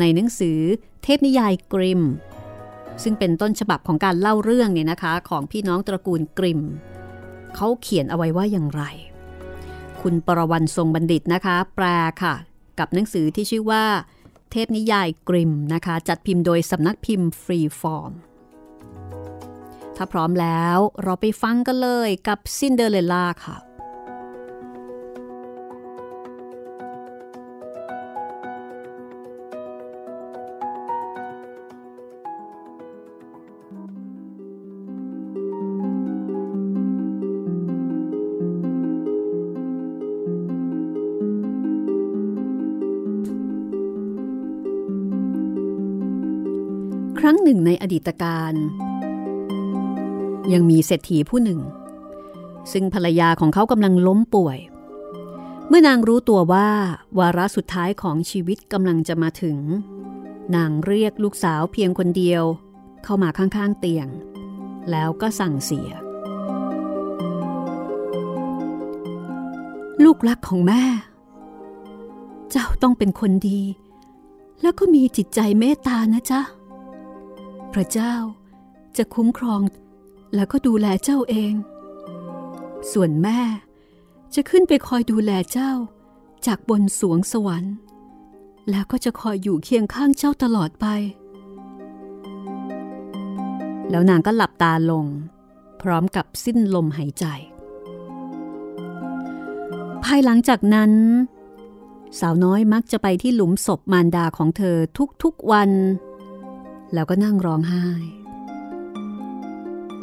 [0.00, 0.58] ในหนังสือ
[1.02, 2.02] เทพนิยายกริมม์
[3.02, 6.60] ซึ่งเป็นต้นฉบับของการเล่าเรื่องเนี่ยนะคะ ของพี่น้องตระกูลกริมม์
[7.54, 8.82] เขาเขียนเอาไว้ว่าอย่างไร
[10.02, 11.86] คุณปรวันทรงบัณฑิตนะคะ แปล
[12.22, 12.34] ค่ะ
[12.78, 13.84] กับหนังสือที่ชื่อว่า
[14.50, 18.12] เทพนิยายกริมม์นะคะ จัดพิมพ์โดยสำนักพิมพ์ฟรีฟอร์ม
[19.96, 23.56] ถ้าพร้อมแล้วเราไปฟังกันเลยกับซินเดอเรลล่าค่ะ
[47.50, 48.54] หนึ่งในอดีตการ
[50.52, 51.60] ยังมีเศรษฐีผู้หนึ่ง
[52.72, 54.58] ซึ่งภรรยาของเขากำลังล้มป่วย
[55.68, 56.68] เมื่อนางรู้ตัวว่า
[57.18, 59.58] วาระสุดท้ายของชีวิตกำลังจะมาถึง
[60.56, 62.42] นางเรียกลูกสาวเพียงคนเดียว
[63.04, 64.08] เข้ามาข้างๆเตียง
[64.90, 65.90] แล้วก็สั่งเสีย
[70.04, 70.82] ลูกรักของแม่
[72.50, 73.60] เจ้าต้องเป็นคนดี
[74.62, 76.42] แล้วก็มีจิตใจเมตตานะจ๊ะ
[77.72, 78.14] พระเจ้า
[78.96, 79.60] จะคุ้มครอง
[80.34, 81.54] แล้วก็ดูแลเจ้าเอง
[82.92, 83.40] ส่วนแม่
[84.34, 85.72] จะขึ้นไปคอยดูแลเจ้า
[86.46, 87.74] จากบนสวงสวรรค์
[88.70, 90.86] แล้วก็จะคอยอยู่เคียงข้างเจ้าตลอดไป
[93.90, 95.04] แล้วนางก็หลับตาลง
[95.80, 97.24] พร้อมกับสิ้นลมหายใจ
[100.04, 100.92] ภายหลังจากนั้น
[102.20, 104.76] สาวน้อยมักจะไปที่หลุมศพมารดาของเธอ
[105.22, 105.70] ทุกๆวัน
[106.94, 107.86] แล้วก็นั่งร้องไห้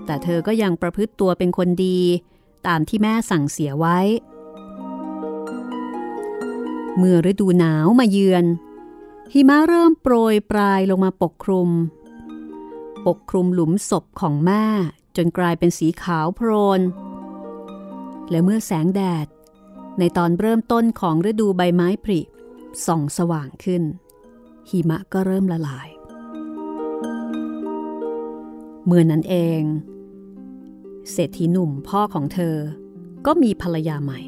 [0.05, 1.99] แต่เธอก็ยังประพฤติตัวเป็นคนดี
[2.67, 3.99] ตามที่แม่สั่งเสียไว้
[6.97, 8.45] เมื่อฤดูหนาวมาเยือน
[9.33, 11.69] หิมะเริ่มโปรยปลายลงมาปกคลุม
[13.07, 14.65] ปกคลุมหลุมศพของแม่
[15.15, 16.81] จนกลายเป็นสีขาวโพลน
[18.29, 19.27] และเมื่อแสงแดด
[19.99, 22.19] ในตอนเริ่มต้นของฤดูใบไม้ผลิ
[22.85, 23.83] ส่องสว่างขึ้น
[24.69, 25.87] หิมะก็เริ่มละลาย
[28.85, 29.61] เมื่อนั้นเอง
[31.11, 32.55] เศรษฐีหนุ่มพ่อของเธอ
[33.25, 34.19] ก็มีภรรยาใหม่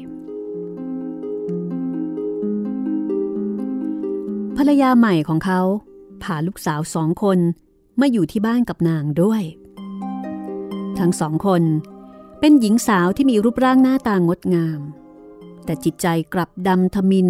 [4.56, 5.60] ภรรยาใหม่ของเขา
[6.22, 7.38] พาลูกสาวสองคน
[8.00, 9.42] มาอยู่ที่บ้านกับนางด้วย
[10.98, 11.62] ทั้งสองคน
[12.40, 14.80] เป็นหญิงสาวที่มีรูปร่างหน้าตางดงาม
[15.64, 17.28] แต่จิตใจกลับดำทมิน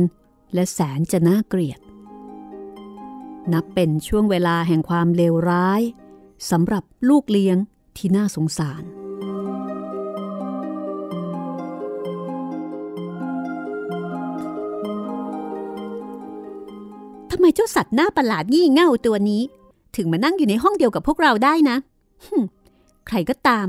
[0.54, 1.80] และแสนจะน่าเกลียด
[3.52, 5.80] นับเป็นช่วงเวลาแห่งความเลวร้าย
[6.50, 7.56] สำหรับลูกเลี้ยง
[7.96, 8.82] ที่น่าสงสาร
[17.30, 19.42] ทำไมเจ้าสัตว์หน้าประหลาดงี่เง่าตัวนี้
[19.96, 21.76] ถึงมานั่งอยู่ในห้องเดียวกับพวกเราได้นะ
[23.06, 23.66] ใครก็ตาม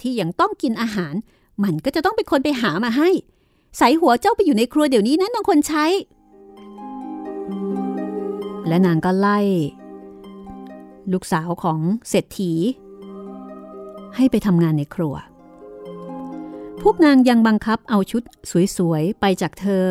[0.00, 1.14] ที่ยังต้องกินอาหาร
[1.64, 3.10] มันก็จะต้องเป็นคนไปหามาให้
[3.78, 5.84] ใส่หัวเจ้าไปอยู่ในครัวเดี๋ยวนี้นะนางคนใช้
[8.68, 9.38] และนางก็ไล่
[11.12, 12.52] ลูกสาวของเศรษฐี
[14.16, 15.14] ให้ไปทำงานในครัว
[16.82, 18.22] พวกนางยังบังคับเอาชุด
[18.76, 19.86] สวยๆ ไปจากเธอ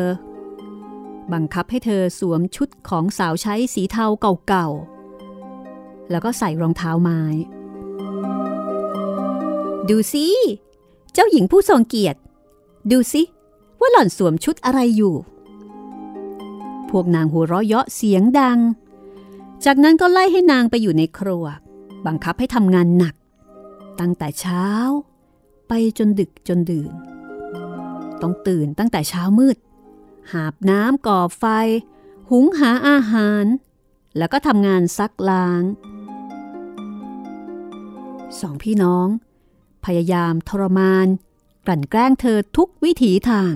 [1.32, 4.06] บังคับให้เธอสวมชุดของสาวใช้สีเทา
[4.48, 7.20] เก่าๆ แล้วก็ใส่รองเท้าไม้
[9.88, 10.26] ดูสิ
[11.12, 12.18] เจ้าหญิงผู้ทรงเกียรติ
[12.90, 13.22] ดูสิ
[13.80, 15.14] ว่าหล่อนสวมชุดอะไรอยู่
[16.90, 18.58] พวกนางหัวเราะเยาะเสียงดัง
[19.64, 21.44] จากนั้นก็ไล่ให้นางไปอยู่ในครัว
[22.06, 23.14] บังคับให้ทำงานหนัก
[24.00, 24.66] ตั้งแต่เช้า
[25.68, 26.92] ไปจนดึกจนดื่น
[28.22, 29.56] ต้องตื่นตั้งแต่เช้ามืด
[30.32, 31.44] หาบน้ำก่อไฟ
[32.30, 33.44] หุงหาอาหาร
[34.16, 35.62] แล้วก็ทำงานซักล้าง
[38.40, 39.08] สองพี่น้อง
[39.84, 41.06] พยายามทรมาน
[41.66, 43.54] กลั่นแกล้งเธอทุกวิถีทาง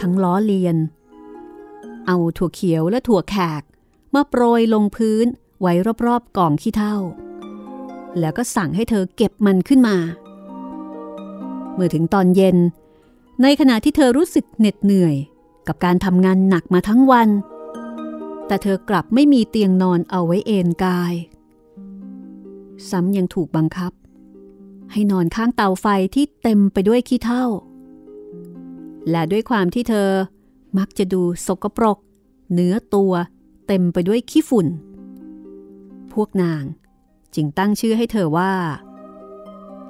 [0.00, 0.76] ทั้งล้อเลียน
[2.06, 3.62] เอาถั่วเขียวและถั่วแขก
[4.14, 5.26] มาโปรยลงพื้น
[5.60, 5.72] ไว้
[6.06, 6.96] รอบๆกองขี้เถ้า
[8.18, 9.96] แล้วก็สั่งให้เธอเก็บมันขึ้นมา
[11.74, 12.56] เมื่อถึงตอนเย็น
[13.42, 15.16] ในขณะที่เธอรู้สึกเหน็ดเหนื่อย
[15.66, 17.28] กับการทำงานหนักมาทั้งวัน
[18.46, 21.14] แต่เธอกลับไม่มีเตียงนอนเอาไว้เอนกาย
[22.90, 23.92] ซ้ำยังถูกบังคับ
[24.92, 27.44] ให้นอนข้างเตาไฟที่เต็มไปด้วยขี้เถ้า
[29.10, 30.10] และด้วยความที่เธอ
[30.78, 31.98] มักจะดูสกปรก
[32.52, 33.12] เนื้อตัว
[33.72, 34.66] เต็มไปด้วยขี้ฝุ่น
[36.12, 36.64] พวกนาง
[37.34, 38.52] จึงตั้งชื่อให้เธอว่า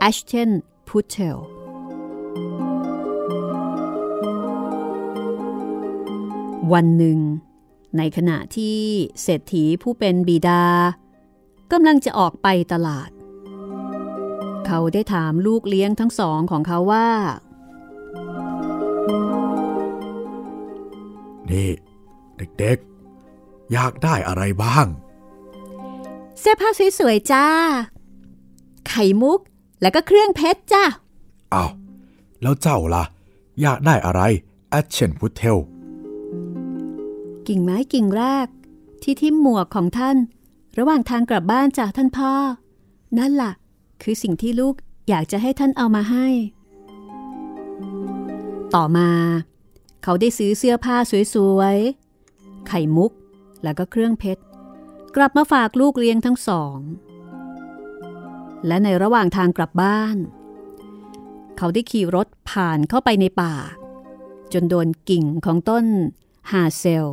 [0.09, 0.51] Ashton
[0.89, 1.39] p u t e l
[6.73, 7.19] วันหนึ่ง
[7.97, 8.79] ในขณะที่
[9.23, 10.65] เศรษฐีผู้เป็นบิดา
[11.73, 13.11] กำลังจะออกไปตลาด
[14.67, 17.09] เขาได้ถามลูกเลี้ยงทั้งสองของเขาว่า
[21.51, 21.71] นี่
[22.39, 22.79] เด็ก
[23.73, 24.87] อยากได้อะไรบ้าง
[26.39, 26.69] เสื้อผ้า
[26.99, 27.47] สวยๆจ้า
[28.89, 29.41] ไข่มุก
[29.83, 30.85] แล้วก็เครื่องเพชรจ้า
[31.55, 31.71] อ้าว
[32.43, 33.05] แล้วเจ้าล่ะ
[33.61, 34.21] อยากได้อะไร
[34.71, 35.59] แอชเชนพุทเทล
[37.49, 38.47] กิ่งไม้กิ่งแรก
[39.03, 40.17] ที่ทิ่มหมวกของท่าน
[40.79, 42.33] ระหว่างทางกลับบ้านจากท่านพ่อ
[43.19, 43.53] นั่นล่ะ
[44.03, 44.75] คือสิ่งที่ลูก
[45.09, 46.27] อยากจะให้ท่านเอามาให้
[48.75, 49.11] ต่อมา
[50.03, 50.97] เขาได้ซื้อเสื้อผ้า
[51.35, 53.13] สวยๆ ไข่มุก
[53.63, 54.43] แล้วก็เครื่องเพชร
[55.17, 56.79] กลับมาฝากลูกเลี้ยงทั้งสอง
[58.67, 60.17] และในระหว่างทางกลับบ้าน
[61.57, 63.55] เขาได้ขี่รถผ่านเข้าไปในป่า
[64.53, 65.85] จนโดนกิ่งของต้น
[66.51, 67.07] ฮาเซล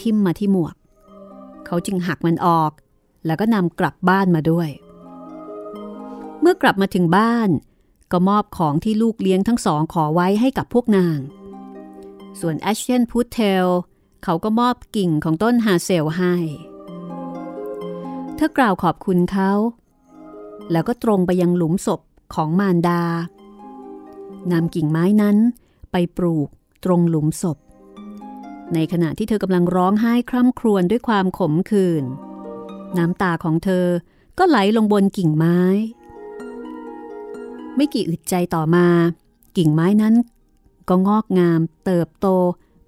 [0.00, 0.74] ทิ่มมาที่หมวก
[1.66, 2.72] เขาจึงหักมันออก
[3.26, 4.68] แล้วก็นำกลับบ้านมาด้วย
[6.40, 7.48] เมื่อกลับมาถึงบ้าน
[8.12, 11.18] ก็มอบของที่ลูกเลี้ยงทั้งสองขอไว้ให้กับพวกนาง
[12.40, 13.66] ส่วนแอชเชนพูทเทล
[14.24, 16.34] เขาก็มอบกิ่งของต้นฮาเซลให้
[18.36, 19.52] เธอกล่าวขอบคุณเขา
[20.72, 22.00] แล้วก็ตรงไปยังหลุมศพ
[22.34, 23.02] ของมารดา
[24.52, 25.36] นำกิ่งไม้นั้น
[25.92, 26.48] ไปปลูก
[26.84, 27.58] ตรงหลุมศพ
[28.74, 32.04] ในขณะที่เธอกำลังร้องไห้คร่ำครวญด้วยความขมขื่น
[32.98, 33.86] น้ำตาของเธอ
[34.38, 35.58] ก็ไหลลงบนกิ่งไม้
[37.76, 38.86] ไม่กี่อึดใจต่อมา
[39.56, 40.14] กิ่งไม้นั้น
[40.88, 42.26] ก็งอกงามเติบโต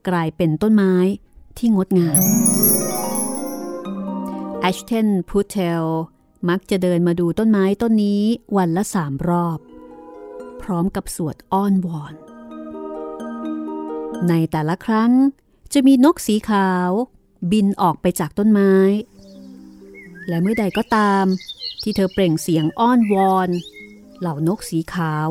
[0.09, 0.95] กลายเป็นต้นไม้
[1.59, 2.23] ที่งดงาม
[4.61, 5.85] แอชเทนพูเทล
[6.49, 8.23] มักจะเดินมาดูต้นไม้ต้นนี้
[8.57, 9.59] วันละสามรอบ
[10.63, 12.15] พร้อมกับสวดอ้อนวอน
[14.29, 15.13] ในแต่ละครั้ง
[15.73, 16.91] จะมีนกสีขาว
[17.53, 18.75] บินออกไปจากต้นไม้
[20.29, 21.25] และเมื่อใดก็ตาม
[21.83, 23.49] ที่เธอเปล่งเสียงอ้อนวอน
[24.21, 25.29] เหล่านกสีขาว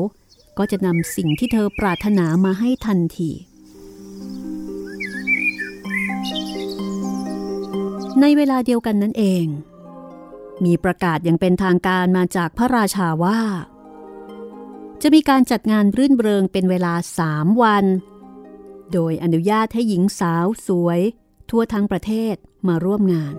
[0.58, 3.30] ก็จะนำสิ่งที่เธอปรารถนามาให้ทันที
[8.20, 9.46] ในเวลาเดียวกันนั่นเอง
[10.64, 13.40] มีประกาศอย่างเป็นทางการมาจากพระราชาว่า
[15.02, 17.84] จะมีการจัดงานรื่นเริงเป็นเวลาสามวัน
[18.92, 21.00] โดยอนุญาตให้หญิงสาวสวย
[21.50, 22.34] ทั่วทั้งประเทศ
[22.68, 23.34] มาร่วมงาน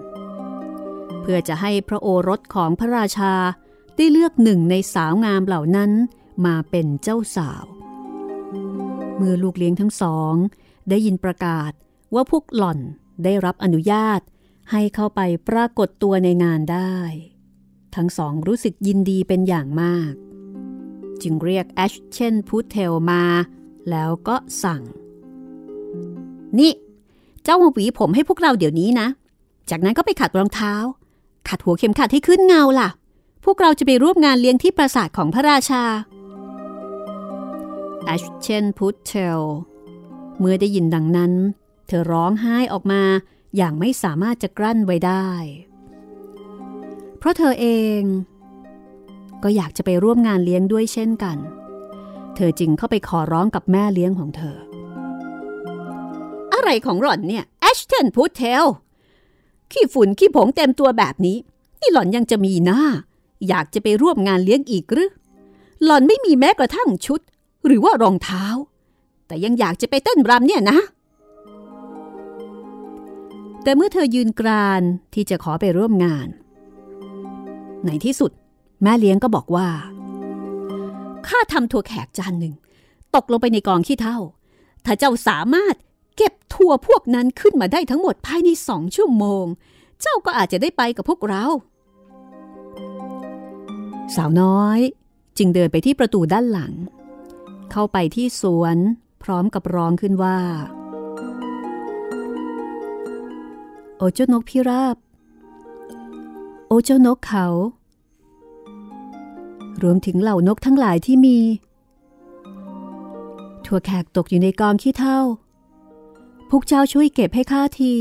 [1.22, 3.34] เพื่อจะให้พระโอรสของพระราชา
[3.96, 5.92] ได้เลือกหนึ่งในสาวงามเหล่านั้น
[6.46, 7.66] มาเป็นเจ้าสาว
[9.18, 10.34] เมื่อลูกเลี้ยงทั้งสอง
[10.90, 11.72] ได้ยินประกาศ
[12.14, 12.80] ว่าพวกหล่อน
[13.24, 14.22] ได้รับอนุญาต
[14.72, 16.96] ให้เข้าไปปรากฏตัวในงานได้
[17.96, 20.14] ทั้งสองรู้สึกยินดีเป็นอย่างมาก
[21.22, 23.24] จึงเรียกแอชเชนพูเทลมา
[23.90, 24.82] แล้วก็สั่ง
[26.60, 26.72] นี่
[27.44, 29.08] เจ้ามาหวีผมให้พวกเราเดี๋ยวนี้นะ
[29.70, 30.74] จากนั้นก็ไปขัดรองเท้า
[31.50, 32.90] ขัดหัวเข็มขัดให้ขึ้นเงาล่ะ
[33.46, 35.84] พวกเราจะไปร่วมงานเลี้ยงที่ปราสาทของพระราชา
[38.06, 39.42] แอชเชนพูเทล
[40.40, 41.32] เมื่อได้ยินดังนั้น
[41.88, 43.02] เธอร้องไห้ออกมา
[43.56, 45.28] อย่างไม่สามารถจะกลั้นไว้ได้
[47.18, 47.68] เพราะเธอเอ
[48.00, 48.02] ง
[49.44, 51.38] ก็อยากจะไปร่วมงานเลี้ยงด้วยเช่นกัน
[52.36, 54.58] เธอจึงเข้าไปขอร้องกับแม่เลี้ยงของเธอ
[56.54, 58.64] อะไรของหล่อนเนี่ยแอชเทนพูดเทล
[59.72, 61.38] ขี้ฝุ่นขี้ผงเต็มตัวแบบนี้
[61.82, 62.82] นี่หล่อนยังจะมีหน้า
[63.48, 65.10] อยากจะไปร่วมงานเลี้ยงอีกหรือ
[65.84, 67.22] หล่อนไม่มีแม้กระทั่งชุด
[67.66, 68.46] หรือว่ารองเท้า
[69.28, 70.80] แต่ยังอยากจะไปเต้นรำเนี่ยนะ
[73.66, 74.82] แต่เมื่อเธอยืนกราน
[75.14, 76.28] ที่จะขอไปร่วมงาน
[77.86, 78.32] ในที่สุด
[78.84, 79.70] แม่เลี้ยงก็บอกว่า
[81.28, 82.54] ข้าทำถั่วแขกจานหนึ่ง
[83.16, 84.18] ตกลงไปในกองขี้เท่า
[84.86, 85.76] ถ้าเจ้าสามารถ
[86.18, 89.46] เก็บถั่วพวกนั้นขึ้นมาได้ทั้งหมดภายในสองชั่วโมง
[90.02, 91.46] เจ้าก็อาจจะได้ไปกับพวกเรา
[94.16, 94.80] สาวน้อย
[95.38, 96.74] จึงเดินไปที่ประตูด้านหลัง
[97.72, 98.78] เข้าไปที่สวน
[99.24, 100.38] พร้อมกับร้องขึ้นว่า
[103.98, 104.96] โอเจ้านกพิราบ
[106.68, 107.46] โอเจ้านกเขา
[109.84, 111.38] รวมถึงเหล่านกทั้งหลายที่มี
[113.66, 115.20] ถั่วแขกตกอยู่ในกองขี้เท่า
[116.50, 117.94] พวกเจ้าช่วยเก็บให้ข้าที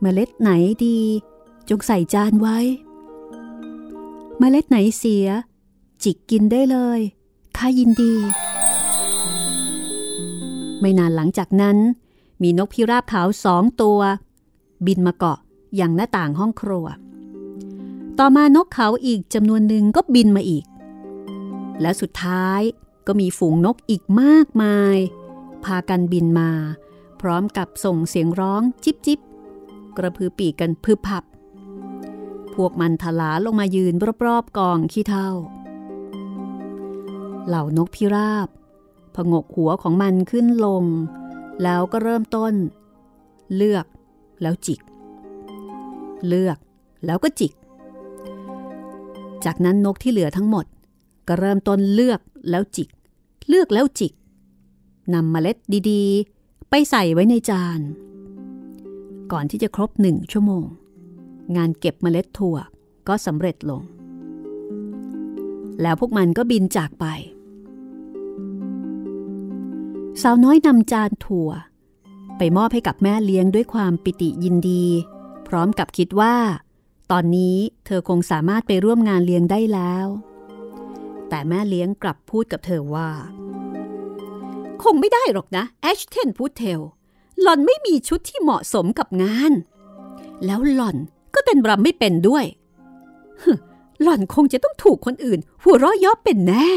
[0.00, 0.50] เมล็ดไหน
[0.86, 0.98] ดี
[1.68, 2.58] จงใส่จานไว้
[4.38, 5.26] เมล็ดไหนเสีย
[6.02, 7.00] จิกกินได้เลย
[7.56, 8.14] ข้ายินดี
[10.80, 11.76] ไม่นานหลังจากนั้น
[12.42, 14.00] มีนกพิราบขาวสองตัว
[14.86, 15.38] บินมาเกาะ
[15.76, 16.86] อย่างหน้าต่างห้องครัว
[18.18, 20.64] ต่อมานกเขาอีกจำนวนหนึ่งก็บินมาอีก
[21.80, 22.60] และสุดท้าย
[23.06, 24.96] ก็มีฝูงนกอีกมากมาย
[25.64, 26.50] พากันบินมา
[27.20, 29.20] พร้อมกับส่งเสียงร้องจิบจิบ
[29.96, 31.24] กระพือปีกกันพึบพับ
[32.54, 33.94] พวกมันทลาลงมายืน
[34.26, 35.30] รอบๆกองขี้เท่า
[37.46, 38.48] เหล่านกพิราบ
[39.14, 40.84] ผงกหัวของมันขึ้นลง
[41.62, 42.54] แล้วก็เริ่มต้น
[43.56, 43.86] เลือก
[44.44, 44.80] แล้วจิก
[46.28, 46.58] เลือก
[47.06, 47.52] แล้วก็จิก
[49.44, 50.66] จากนั้นนกที่เหลือทั้งหมด
[51.28, 52.20] ก็เริ่มต้นเลือก
[52.50, 52.88] แล้วจิก
[53.48, 54.12] เลือกแล้วจิก
[55.14, 55.56] นำเมล็ด
[55.90, 57.80] ดีๆ ไปใส่ไว้ในจาน
[59.32, 60.64] ก่อนที่จะครบหนึ่งชั่วโมง
[61.56, 62.56] งานเก็บเมล็ดถั่ว
[63.08, 63.82] ก็สำเร็จลง
[65.82, 67.06] แล้วพวกมันก็บินจากไป
[70.22, 71.50] สาวน้อยนำจานถั่ว
[72.38, 74.84] ไปมอบให้กับแม่เลี้ยงด้วยความปิติยินดี
[75.48, 76.34] พร้อมกับคิดว่า
[77.10, 77.56] ตอนนี้
[77.86, 80.06] เธอคงสามารถไปร่วมงานเลี้ยงได้แล้ว
[81.28, 83.10] แต่แม่เลี้ยงกลับพูดกับเธอว่า
[84.82, 86.80] คงไม่ได้หรอกนะแอชเทนพูดเทล
[87.40, 89.52] หล่อนไม่มีชุดที่เหมาะสมกับงาน
[90.44, 90.96] แล้วหล่อน
[91.34, 92.44] ก็เต้นรำไม่เป็นด้วย
[94.02, 96.68] หล่อนคงจะต้องถูกคนอื่น หัวเราะยาะเป็นแน่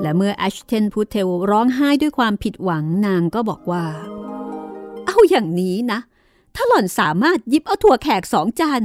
[0.00, 3.84] และเมื่อแอชเทนพูดเทลร้องไห้ด้วยความผิดหวังนางก็บอกว่า
[5.06, 6.00] เอาอย่างนี้นะ
[6.54, 8.80] ถ้าหล่อนสามารถยิบเอาถั่วแขกสองจาน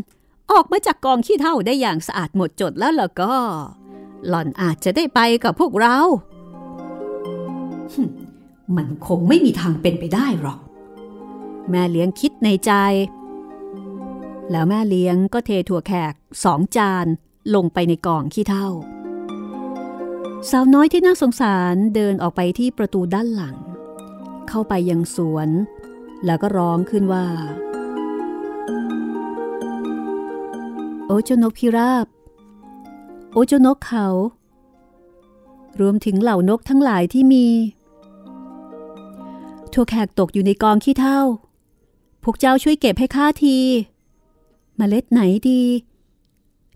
[0.51, 3.33] ออกมาจากกองขี้เท่าได้อย่างสะอาดหมดจดแล้วล่ะก็
[4.27, 5.97] หล่อนอาจจะได้ไปกับพวกเรา
[8.75, 10.59] มันคงไม่มีทางเป็นไปได้หรอก
[11.69, 12.71] แม่เลี้ยงคิดในใจ
[14.51, 17.05] แล้วแม่เลี้ยงก็เทถั่วแขกสองจาน
[17.55, 18.67] ลงไปในกองขี้เท่า
[20.49, 23.55] สาวน้อยที่น่าสงสารเดินออกไปที่ประตูด้านหลัง
[24.49, 25.49] เข้าไปยังสวน
[26.25, 27.27] แล้วก็ร้องขึ้นว่า
[31.05, 32.05] โอเจ้านกพิราบ
[33.31, 34.07] โอเจ้านกเขา
[35.79, 37.47] รวมถึงเหล่านกทั้งหลายที่มี
[39.73, 41.19] ถั่วแขกตกอยู่ในกองขี้เท่า
[42.23, 43.57] พวกเจ้าช่วยเก็บให้ข้าที
[44.79, 45.63] มเมล็ดไหนดี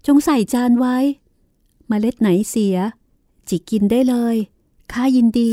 [0.06, 0.98] จงใส่จานไว้
[1.92, 2.78] มเมล็ดไหนเสีย
[3.50, 4.36] จิกกินได้เลย
[4.92, 5.52] ข้ายินดี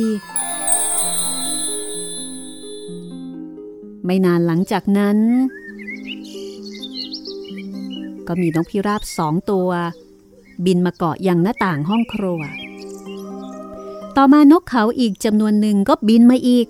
[4.05, 5.18] ไม่นานหลังจากนั้น
[8.26, 9.70] ก็มีนกพิราบสองตัว
[10.64, 12.40] บินมาเกาะอยังหน้าต่างห้องครัว
[14.16, 16.66] ต่อมานกเขาอีกจำนวนหนึ่งก็บินมาอีก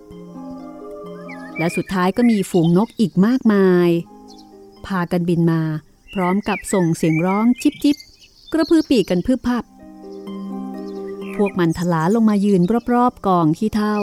[1.59, 3.89] และสุดท้ายก็มีฝูงนกอีกมากมาย
[4.87, 5.63] พากันบินมา
[6.15, 7.97] พร้อมกับส่งเสียงร้องจิบจิบ
[8.53, 9.72] กระพือปีกกันพืบพับพ
[11.45, 12.63] วกมันทลาลงมายืน
[12.93, 13.97] รอบๆกองขี้เท่า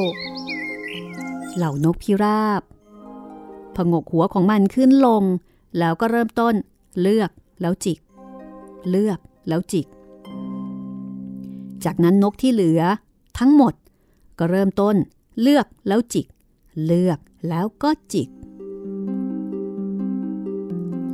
[1.56, 2.62] เหล่านกพิราบ
[3.76, 5.24] ผงกหัวของมันขึ้นลง
[5.78, 6.54] แล้วก็เริ่มต้น
[7.02, 7.30] เลือก
[7.62, 8.00] แล้วจิก
[8.90, 9.86] เลือกแล้วจิก
[11.86, 12.82] จากนั้นนกที่เหลือ
[13.40, 13.74] ทั้งหมด
[14.40, 14.96] ก็เริ่มต้น
[15.42, 16.28] เลือกแล้วจิก
[16.86, 17.20] เลือก
[17.50, 18.30] แล้วก็จิก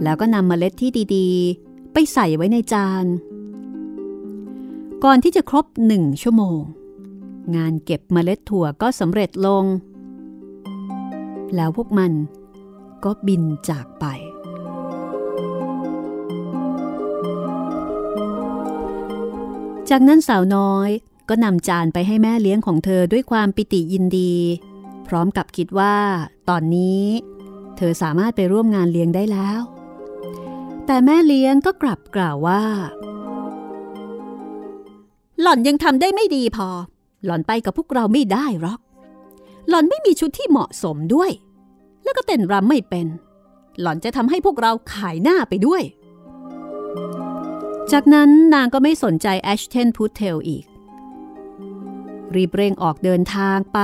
[0.03, 3.05] แล้วก็นำเมล็ดที่ดีๆ ไปใส่ไว้ในจาน
[5.04, 6.62] ก่อนที่จะครบหนึ่งชั่วโมง
[7.56, 9.66] งานเก็บเมล็ดถั่วก็สำเร็จลง
[11.56, 12.12] แล้วพวกมัน
[13.04, 14.06] ก็บินจากไป
[19.89, 20.89] จากนั้นสาวน้อย
[21.30, 24.34] ก็นำจานไปให้แม่เลี้ยงของเธอด้วยความปิติยินดี
[25.08, 25.96] พร้อมกับคิดว่า
[26.50, 27.04] ตอนนี้
[27.78, 29.62] เธอสามารถไปร่วมงานเลี้ยงได้แล้ว
[30.86, 32.64] แต่แม่เลี้ยงก็กลับกล่าวว่า
[35.41, 36.67] หล่อนยังทำได้ไม่ดีพอ
[37.25, 38.79] หล่อนไปกับพวกเราไม่ได้หรอก
[39.69, 41.31] หล่อนไม่มีชุดที่เหมาะสมด้วย
[42.03, 43.07] แล้วก็เต้นรำไม่เป็น
[43.81, 45.83] หล่อนจะทำให้พวกเราขายหน้าไปด้วย
[47.91, 50.65] จากนั้นนางก็ไม่สนใจแอชเทนพูทเทลอีก
[52.36, 53.79] รีบเร่งออกเดินทางไป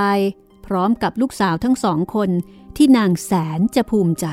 [0.66, 2.30] พร้อมกับลูกสาวทั้งสองคน
[2.78, 4.26] ที่นางแสนจะภูมิใจ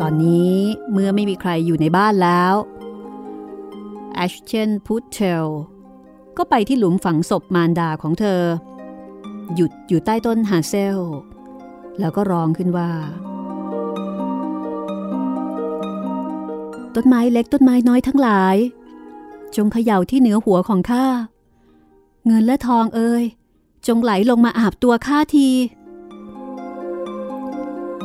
[0.00, 0.56] ตอนนี้
[0.92, 2.54] เมื่อไม่มีใครอยู่ในบ้านแล้ว
[4.20, 5.46] แอชเชนพูทเทล
[6.36, 8.42] ก็ไปที่หลุมฝังศพมารดาของเธอ
[9.54, 10.98] หยุดอยู่ใต้ต้นฮาเซล
[12.00, 12.90] แล้วก็ร้องขึ้นว่า
[16.94, 18.56] ต้นไม้เล็กต้นไม้น้อยทั้งหลาย
[19.56, 21.06] จงเขย่าที่เหนือหัวของข้า
[22.26, 23.24] เงินและทองเอ่ย
[23.86, 25.48] จงไหลลงมาอาบตัวข้าที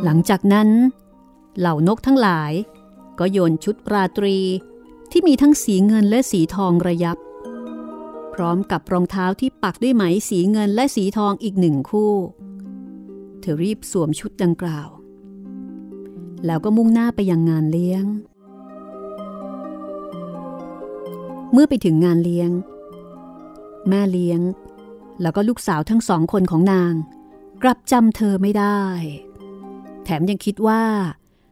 [0.04, 0.70] หลังจากนั้น
[1.60, 2.52] เหล่านกทั้งหลาย
[3.20, 4.38] ก็โยนชุดราตรี
[5.16, 7.18] ที่มีทั้งสีเงินและสีทองระยับ
[8.34, 12.14] พร้อมกับรองเท้าที่ปักด้วยไหมสีเงินและสีทองอีกหนึ่งคู่
[13.40, 14.90] เธอรีบสวมชุดดังกล่าว
[16.46, 18.06] แล้วก็มุ่งหน้าไปยังงานเลี้ยง
[21.52, 22.50] เมื่อไปถึงงานเลี้ยง
[23.90, 24.42] แม่เลี้ยง
[25.22, 26.94] แล้วก็ลูกสาวทั้งสองคนของนาง
[27.64, 28.84] กลับจำเธอไม่ได้
[30.04, 30.84] แถมยังคิดว่า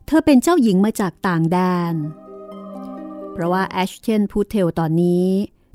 [0.07, 1.59] เธอเป็นเจ้าหญิงมาจากต่างแด
[1.93, 1.95] น
[3.32, 5.27] เพราะว่าแอชเทนพูเทลตอนนี้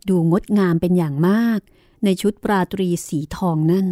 [0.08, 1.60] ดูงดงามเป็นอย่างมาก
[2.04, 3.86] ในชุดปราตรีสีทองนั่น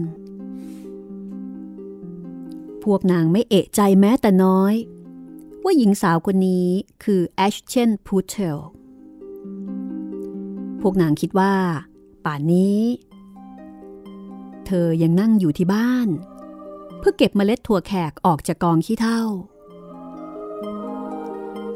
[2.83, 4.75] พวกนางไม่เอะใจแม้แต่น้อย
[5.65, 6.69] ว่าหญิงสาวคนนี้
[7.05, 8.59] คือแอชเชนพูเทล
[10.81, 11.55] พวกนางคิดว่า
[12.25, 12.83] ป่านนี้
[14.67, 16.09] เธอยังนั่งอยู่ที่บ้าน
[16.99, 19.23] เพื่อเก็บเมล็ดถั่วแขกออกจากกองขี้เท่า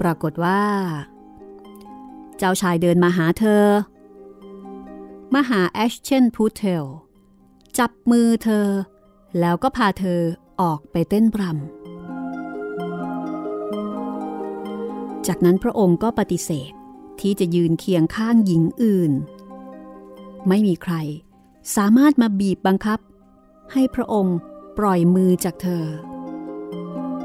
[0.00, 0.62] ปรากฏว่า
[2.38, 3.64] เจ้าชายเดินมาหาเธอ
[5.34, 6.84] มาหาแอชเชนพูเทล
[7.78, 8.66] จับมือเธอ
[9.40, 10.20] แล้วก็พาเธอ
[10.60, 11.52] ออกไปเต้นรำ
[15.26, 16.72] จากนั้นพระองค์ก็ปฏิเสธ
[17.20, 19.12] ที่จะยืนเคียงข้างหญิงอื่น
[20.48, 20.94] ไม่มีใคร
[21.76, 22.98] สามารถมาบีบบังคับ
[23.72, 24.36] ให้พระองค์
[24.78, 25.84] ปล่อยมือจากเธอ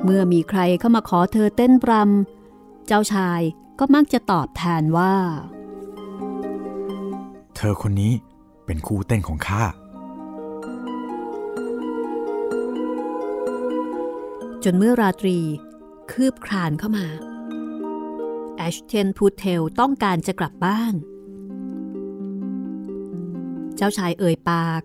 [0.04, 3.42] เมื่อมีใครเข้ามาขอเธอเต้นรำเจ้าชาย
[3.80, 5.14] ก็มักจะตอบแทนว่า
[7.56, 8.14] เธอคนนี้
[8.66, 9.64] เป็นคู่เต้นของข้า
[14.64, 15.38] จนเมื่อราตรี
[16.12, 17.08] คืบคลานเข้ามา
[18.58, 20.94] แอชเทนพูเทลต้องการจะกลับบ้าน
[23.76, 24.82] เจ้าชายเอ่ยปาก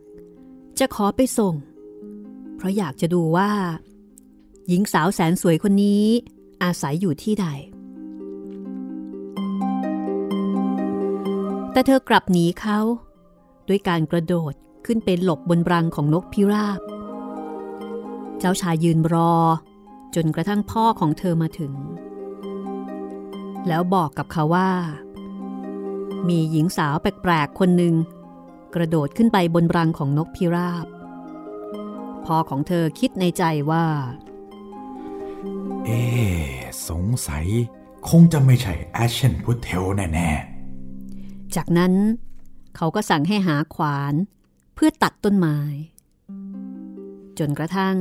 [0.78, 1.54] จะขอไปส่ง
[2.56, 3.50] เพราะอยากจะดูว่า
[4.68, 6.06] หญิงสาวแสนสวยคนนี้
[6.62, 7.46] อาศัยอยู่ที่ใด
[11.78, 12.78] แต่เธอกลับหนีเขา
[13.68, 14.54] ด้วยการกระโดด
[14.86, 16.80] ขึ้นไปหลบบนรังของนกพิราบ
[18.38, 19.34] เจ้าชายยืนรอ
[20.14, 21.72] จนกระทั่งพ่อของเธอมาถึง
[23.68, 24.70] แล้วบอกกับเขาว่า
[26.28, 27.94] มีหญิงสาวแปลกๆคนหนึ่ง
[28.74, 30.86] กระโดดขึ้นไปบนรังของนกพิราบ
[32.24, 33.86] พ่อของเธอคิดในใจว่า
[35.84, 36.02] เอ๊
[36.88, 37.46] สงสัย
[38.08, 40.30] คงจะไม่ใช่แอชเชนพุทเทลแน่
[41.56, 41.92] จากนั้น
[42.76, 44.14] เขาก็สั่งให้หาขวาน
[44.74, 45.58] เพื่อตัดต้นไม้
[47.38, 47.96] จนกระทั่ง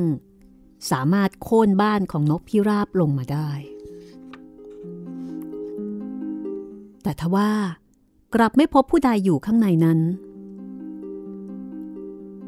[0.91, 3.51] สามารถโค่นบ้านของนกพิราบลงมาได้
[7.03, 7.49] แต่ทว่า
[8.35, 9.99] กลับไม่พบผู้ใดอยู่ข้างในนั้น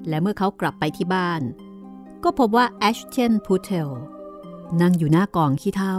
[0.08, 1.42] และเมื่อเขากลับไปที่บ้าน
[2.24, 3.90] ก็พบว่าแอชเชนพูเทล
[4.82, 5.98] นั่งอยู่หน้ากองขี้เท่า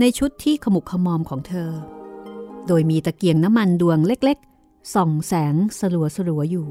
[0.00, 1.70] ในชุดที่ขมุกขมอมของเธอ
[2.66, 6.68] โดยมีตะเกียงน้ำมันดวงเล็กๆ ส่องแสงสลัวสลัวอยู่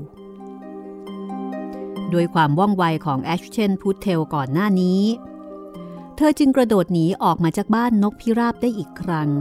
[2.14, 5.02] ด้วยความว่องไวของแอชเชนพูเทลก่อนหน้านี้
[6.16, 9.32] เธอจึงกระโดดหนีออกมาจากบ้านนกพิราบได้อีกครั้ง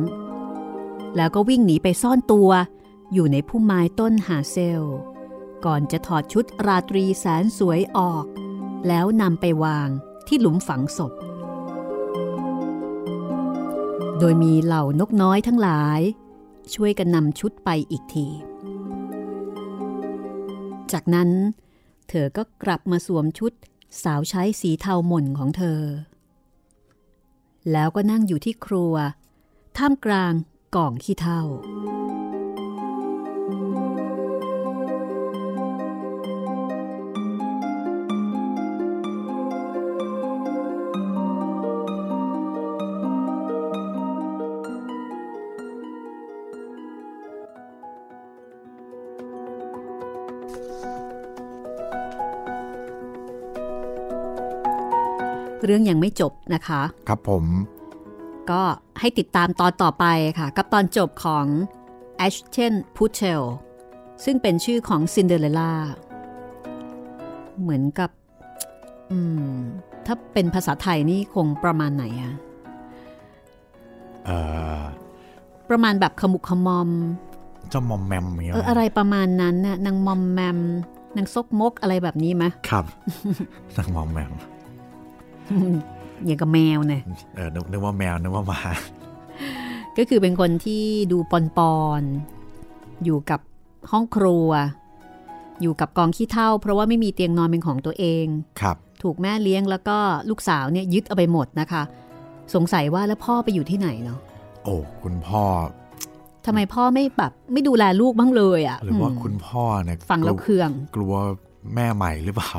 [1.16, 2.50] แล้วก็วิ่งหนีไปซ่อนตัว
[3.12, 4.82] อยู่ในพุ่มไม้ต้นหาเซล
[5.64, 8.24] ก่อนจะถอดชุดราตรีแสนสวยออก
[8.88, 9.88] แล้วนำไปวาง
[10.26, 11.12] ที่หลุมฝังศพ
[14.18, 16.00] โดยมีเหล่านกน้อยทั้งหลาย
[16.74, 18.26] ช่วยกันนำชุดไปอีกที
[20.92, 21.30] จากนั้น
[22.08, 23.52] เธอก็กลับมาสวมชุด
[24.02, 25.80] สาวใช้สีเทาหม่นของเธอ
[27.72, 28.94] แล้วก็นั่งอยู่ที่ครัว
[29.78, 30.32] ท่ามกลาง
[30.74, 31.42] กล่องขี้เท่า
[55.64, 57.44] เรื่องยังไม่จบนะคะๆครับผม
[58.50, 58.62] ก็
[59.00, 60.04] ให้ติดตามตอนต่อไป
[60.38, 61.46] ค่ะ กับตอนจบของ
[62.26, 63.42] Ashton p u t e l
[64.24, 65.72] ซึ่งเป็นชื่อของซินเดอเรลล่า
[67.60, 68.10] เหมือนกับ
[69.10, 69.18] อื
[69.56, 69.58] ม
[70.06, 72.34] ถ้าเป็นภาษาไทยนี่คงประมาณไหนอะ
[74.26, 74.38] เอ่
[74.78, 74.80] อ
[75.70, 76.90] ประมาณแบบขมุกขมอม
[77.70, 80.58] เจ้ามอมแมมอย่างเงี้ยเอออะไรประมาณนั้นน่ะนางมอมแมม
[81.16, 82.84] นางซกมกอะไรแบบนี้ไหมครับ
[83.76, 84.32] นักมอมแมม
[86.24, 87.02] อย่างกับแมวเนี่ย
[87.36, 88.60] เออนึกนึกว่าแมวนึกว่าหมา
[89.98, 93.40] ก็คือเป็นคนที่ดูปอนปอนๆอยู่กับ
[93.92, 94.48] ห้องครัว
[95.62, 98.26] อยู่กับกองขี้เถ้าเพราะว่าไม่มีเตียงนอนเป็นของตัวเอง
[98.60, 99.98] ครับ ถูกแม่เลี้ยงแล้วก็
[100.30, 101.82] ลูกสาวเนี่ยยึดเอาไปหมดนะคะ
[102.54, 104.18] สงสัยว่าแล้วพ่อไปอยู่ที่ไหนเนาะ
[104.64, 105.44] โอ้คุณพ่อ
[106.46, 111.14] ทำไมพ่อไม่แบบไม่ดูแลลูกบ้างเลยอะ่ะหรือว่าอืมคคุณพ่อเนี่ยฟังแล้วก็เคือง กลัว
[111.74, 112.52] แม่ใหม่หรือเปล่า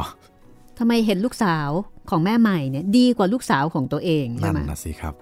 [0.79, 1.69] ทำไมเห็นลูกสาว
[2.09, 5.13] ของแม่ใหม่เนี่ยดีกว่าลูกสาวของตัวเองใช่นั่นไหมนะสิครับ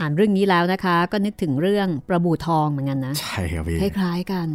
[0.00, 4.48] อ่านเรื่องนี้แล้วนะคะ ก็นึกถึงเรื่องปลาบู่ทองเหมือนกันนะ ใช่ครับพี่คล้ายๆกัน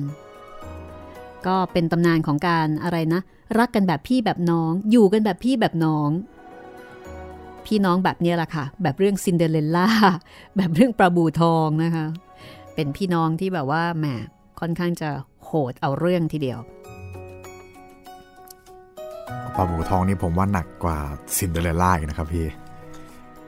[1.47, 3.21] ก็เป็นตำนานของการอะไรนะ
[3.59, 6.09] รักกันแบบพี่แบบน้อง อยู่กันแบบพี่แบบน้อง
[7.65, 9.89] พี่น้องแบบเนี้ยแหละค่ะ แบบเรื่องซินเดอเรลล่า
[10.57, 12.05] แบบเรื่องปลาบู่ทองนะคะ
[12.75, 14.05] เป็นพี่น้องที่แบบว่าแหม
[14.59, 15.09] ค่อนข้างจะ
[15.45, 16.59] โหดเอาเรื่องทีเดียว
[19.55, 20.97] ปลาบู่ทองนี่ผมว่าหนักกว่า
[21.37, 22.47] ซินเดอเรลล่าอีกนะครับพี่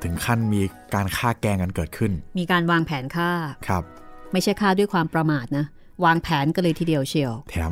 [0.04, 0.62] ถึงขั้นมี
[0.94, 3.30] การฆ่าแกล้งกันเกิดขึ้น มีการวางแผนฆ่า
[3.68, 3.84] ครับ
[4.32, 5.66] ไม่ใช่ฆ่าด้วยความประมาทนะ
[6.06, 7.72] วางแผนกันเลยทีเดียวเชียว แถม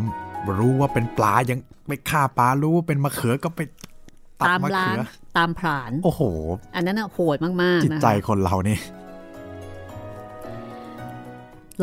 [0.59, 3.59] รู้ว่าเป็นปลายังไปฆ่าปลา รู้ว่าเป็นมะเขือก็ไป
[4.41, 5.03] ตัดตามมะล้าเขืงอ
[5.38, 6.22] ตามผลาญโอ้โห
[6.76, 8.78] อันนั้นน่ะโหดมากๆจิตนะคะใจคนเรานี่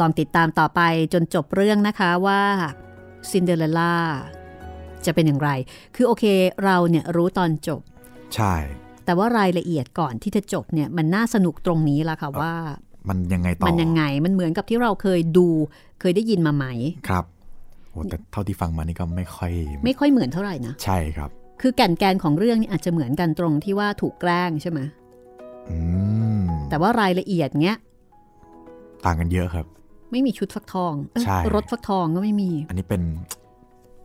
[0.01, 0.81] ลองติดตามต่อไป
[1.13, 2.41] จนจบเรื่องนะคะว่า
[3.31, 3.95] ซินเดอเรลล่า
[5.07, 5.51] จะเป็นอย่างไร
[5.97, 6.25] คือโอเค
[6.65, 7.81] เราเนี่ยรู้ตอนจบ
[8.35, 8.55] ใช่
[9.05, 12.55] แต่ว่ารายละเอียดก่อนที่จะจบเนี่ยมันน่าสนุกตรงนี้ละค่ะว่า
[13.09, 15.49] มันยังไงต่อ มันยังไง มันเหมือนกับที่เราเคยดู
[16.01, 16.67] เคยได้ยินมาไหม
[17.09, 17.25] ครับ
[17.91, 19.53] โอ้แต่เท่าที่ฟังมานี่ก็ไม่ค่อย
[19.85, 21.31] ไม่ค่อยเหมือนเท่าไหร่นะ ใช่ครับ
[21.61, 24.81] คือแก่นแกนของเรื่องนี่อาจจะเหมือนกันตรงที่ว่าถูกแกล้งใช่ไหม
[25.71, 25.79] อื
[26.41, 27.77] มแต่ว่ารายละเอียดเนี้ย
[29.05, 29.67] ต่างกันเยอะครับ
[30.11, 33.03] ไม่มีชุดฟักทองเอ้ยใช่รถฟักทองก็ไม่มี อันนี้เป็น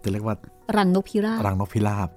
[0.03, 0.35] จะเรียกว่า
[0.77, 2.09] รังนกพิราบรังนกพิราบ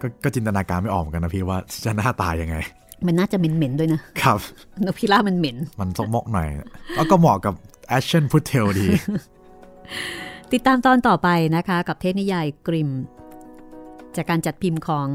[0.00, 2.56] ก็ก็จินตนาการไม่ออกเหมือนกันนะพี่ว่าจะหน้าตายังไง
[3.06, 4.38] มันน่าจะเหม็นๆด้วยนะครับ
[4.86, 6.48] นกพิราบมันเหม็น มันซกมกหน่อย
[6.96, 7.54] แล้วก็เหมาะกับ
[7.88, 8.86] Aschenputtel ดี
[10.52, 12.90] ติดตามตอนต่อไปนะคะ กับเทพนิยายกริมม์
[14.16, 15.08] จากการจัดพิมพ์ของ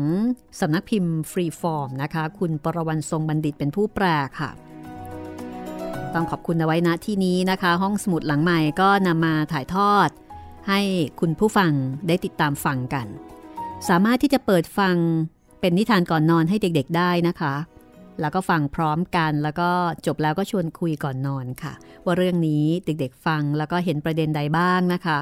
[0.60, 4.06] สำนักพิมพ์ฟรีฟอร์มนะคะ คุณปรวันทรงบัณฑิตเป็นผู้แปล
[4.40, 4.50] ค่ะ
[6.14, 10.10] ต้องขอบคุณเอาไว้ณที่นี้นะคะ ห้องสมุดหลังไมค์ก็นำมาถ่ายทอด
[10.68, 10.80] ให้
[11.20, 11.72] คุณผู้ฟัง
[12.08, 13.08] ได้ติดตามฟังกัน
[13.90, 14.96] สามารถที่จะเปิดฟัง
[15.60, 17.56] เป็นนิทานก่อนนอนให้เด็กๆได้นะคะ
[18.22, 19.70] แล้วก็ฟังพร้อมกัน แล้วก็
[20.06, 21.74] จบแล้วก็ชวนคุยก่อนนอนค่ะ
[22.06, 25.20] ว่าเรื่องนี้เด็กๆฟังแล้วก็เห็นประเด็นใดบ้างนะคะ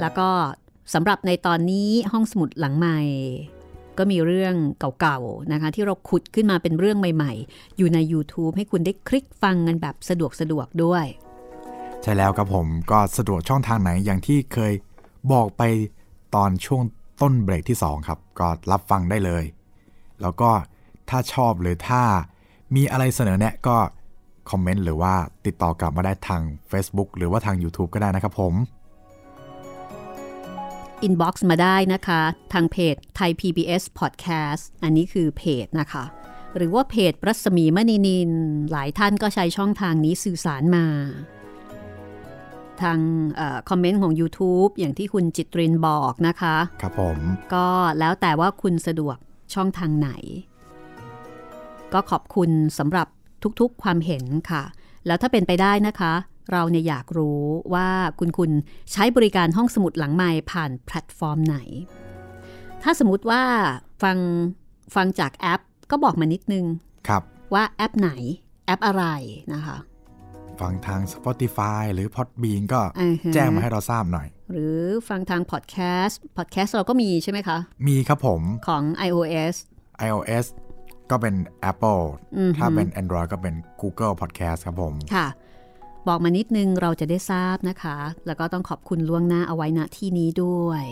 [0.00, 0.28] แล้วก็
[0.94, 2.98] สำหรับในตอนนี้ห้องสมุดหลังใหม่
[3.98, 4.54] ก็มีเรื่อง
[5.00, 11.06] เก่าๆนะคะ ที่เราขุดขึ้นมาเป็นเรื่องใหม่ ๆ อยู่ใน YouTube ให้คุณได้คลิกฟังกันแบบสะดวกสะดวกๆด้วย
[12.06, 14.72] ใช่แล้วครับผมก็สะดวกช่องทางไหนอย่างที่เคย
[15.32, 15.62] บอกไป
[16.34, 16.82] ตอนช่วง
[17.22, 19.44] ต้นเบรกที่ 2 ครับ ก็รับฟังได้เลย
[20.22, 20.50] แล้วก็
[21.10, 22.02] ถ้าชอบหรือถ้า
[22.74, 23.76] มีอะไรเสนอแนะก็
[24.50, 25.14] คอมเมนต์หรือว่า
[25.46, 28.54] ติดต่อกลับมาได้ทาง Facebook หรือว่าทาง YouTube ก็ได้นะครับผม
[31.02, 32.20] อินบ็อกซ์มาได้นะคะ
[32.52, 36.04] ทางเพจไทย PBS Podcast อันนี้คือเพจนะคะ
[36.56, 38.30] หรือว่าเพจรัศมีมณีนิน
[38.70, 40.86] หลายท่านก็ใช้ช่องทางนี้สื่อสารมา
[42.82, 42.98] ทาง
[43.34, 47.18] เออคอมเมนต์ของ YouTube อย่างที่คุณจิตรินบอกนะคะ ครับผม
[47.54, 47.66] ก็
[47.98, 49.16] แล้วแต่ว่าคุณสะดวก
[49.54, 50.10] ช่องทางไหน
[51.92, 53.08] ก็ขอบคุณสำหรับ
[53.60, 54.62] ทุกๆความเห็นค่ะ
[55.06, 56.12] แล้วถ้าเป็นไปได้นะคะ
[56.52, 57.42] เราเนี่ยอยากรู้
[57.74, 58.50] ว่าคุณคุณ
[58.92, 61.56] ใช้บริการห้องสมุดหลังไมค์ผ่านแพลตฟอร์มไหน
[62.82, 63.42] ถ้าสมมติว่า
[64.02, 64.18] ฟัง
[64.94, 65.60] ฟังจากแอป
[65.90, 66.64] ก็บอกมานิดนึง
[67.08, 67.22] ครับ
[67.54, 68.10] ว่าแอปไหน
[68.66, 69.04] แอปอะไร
[69.52, 69.76] นะคะ
[70.60, 74.78] ฟังทาง Spotify หรือ Podbean ก็อือฮะแจ้งมาให้เราทราบหน่อย หรือ
[75.08, 79.54] ฟังทางพอดแคสต์พอดแคสต์เราก็มีใช่ไหมคะ มีครับผมของ iOS
[80.06, 80.44] iOS
[81.10, 81.34] ก็เป็น
[81.70, 82.02] Apple
[82.38, 85.26] อือฮึถ้าเป็น Android ก็เป็น Google Podcast ครับผม ค่ะ
[86.08, 87.96] บอกมานิดนึงเราจะได้ทราบนะคะ
[88.26, 90.84] แล้วก็ต้องขอบคุณล่วงหน้าเอาไว้ณที่นี้ด้วย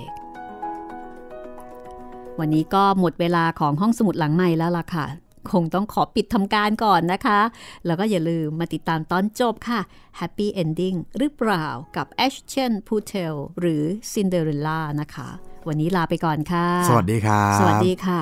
[2.39, 5.07] วันนี้ก็หมดเวลาของห้องสมุดหลังใหม่แล้วล่ะค่ะ
[5.51, 7.41] คงต้องขอปิดทำการก่อนนะคะ
[7.87, 9.81] แล้วก็อย่าลืมมาติดตามตอนจบค่ะ
[10.19, 11.67] Happy Ending หรือเปล่า
[11.97, 13.83] กับ Ashton p u t e l หรือ
[14.13, 15.29] Cinderella นะคะ
[15.69, 18.21] วันนี้ลาไปก่อนค่ะ สวัสดีครับสวัสดีค่ะ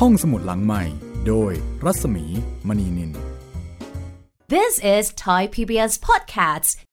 [0.00, 0.82] ห้องสมุดหลังใหม่
[1.26, 1.52] โดย
[1.84, 2.24] รัศมี
[2.68, 3.12] มณีนิน
[4.52, 6.76] This is Thai PBS Podcasts.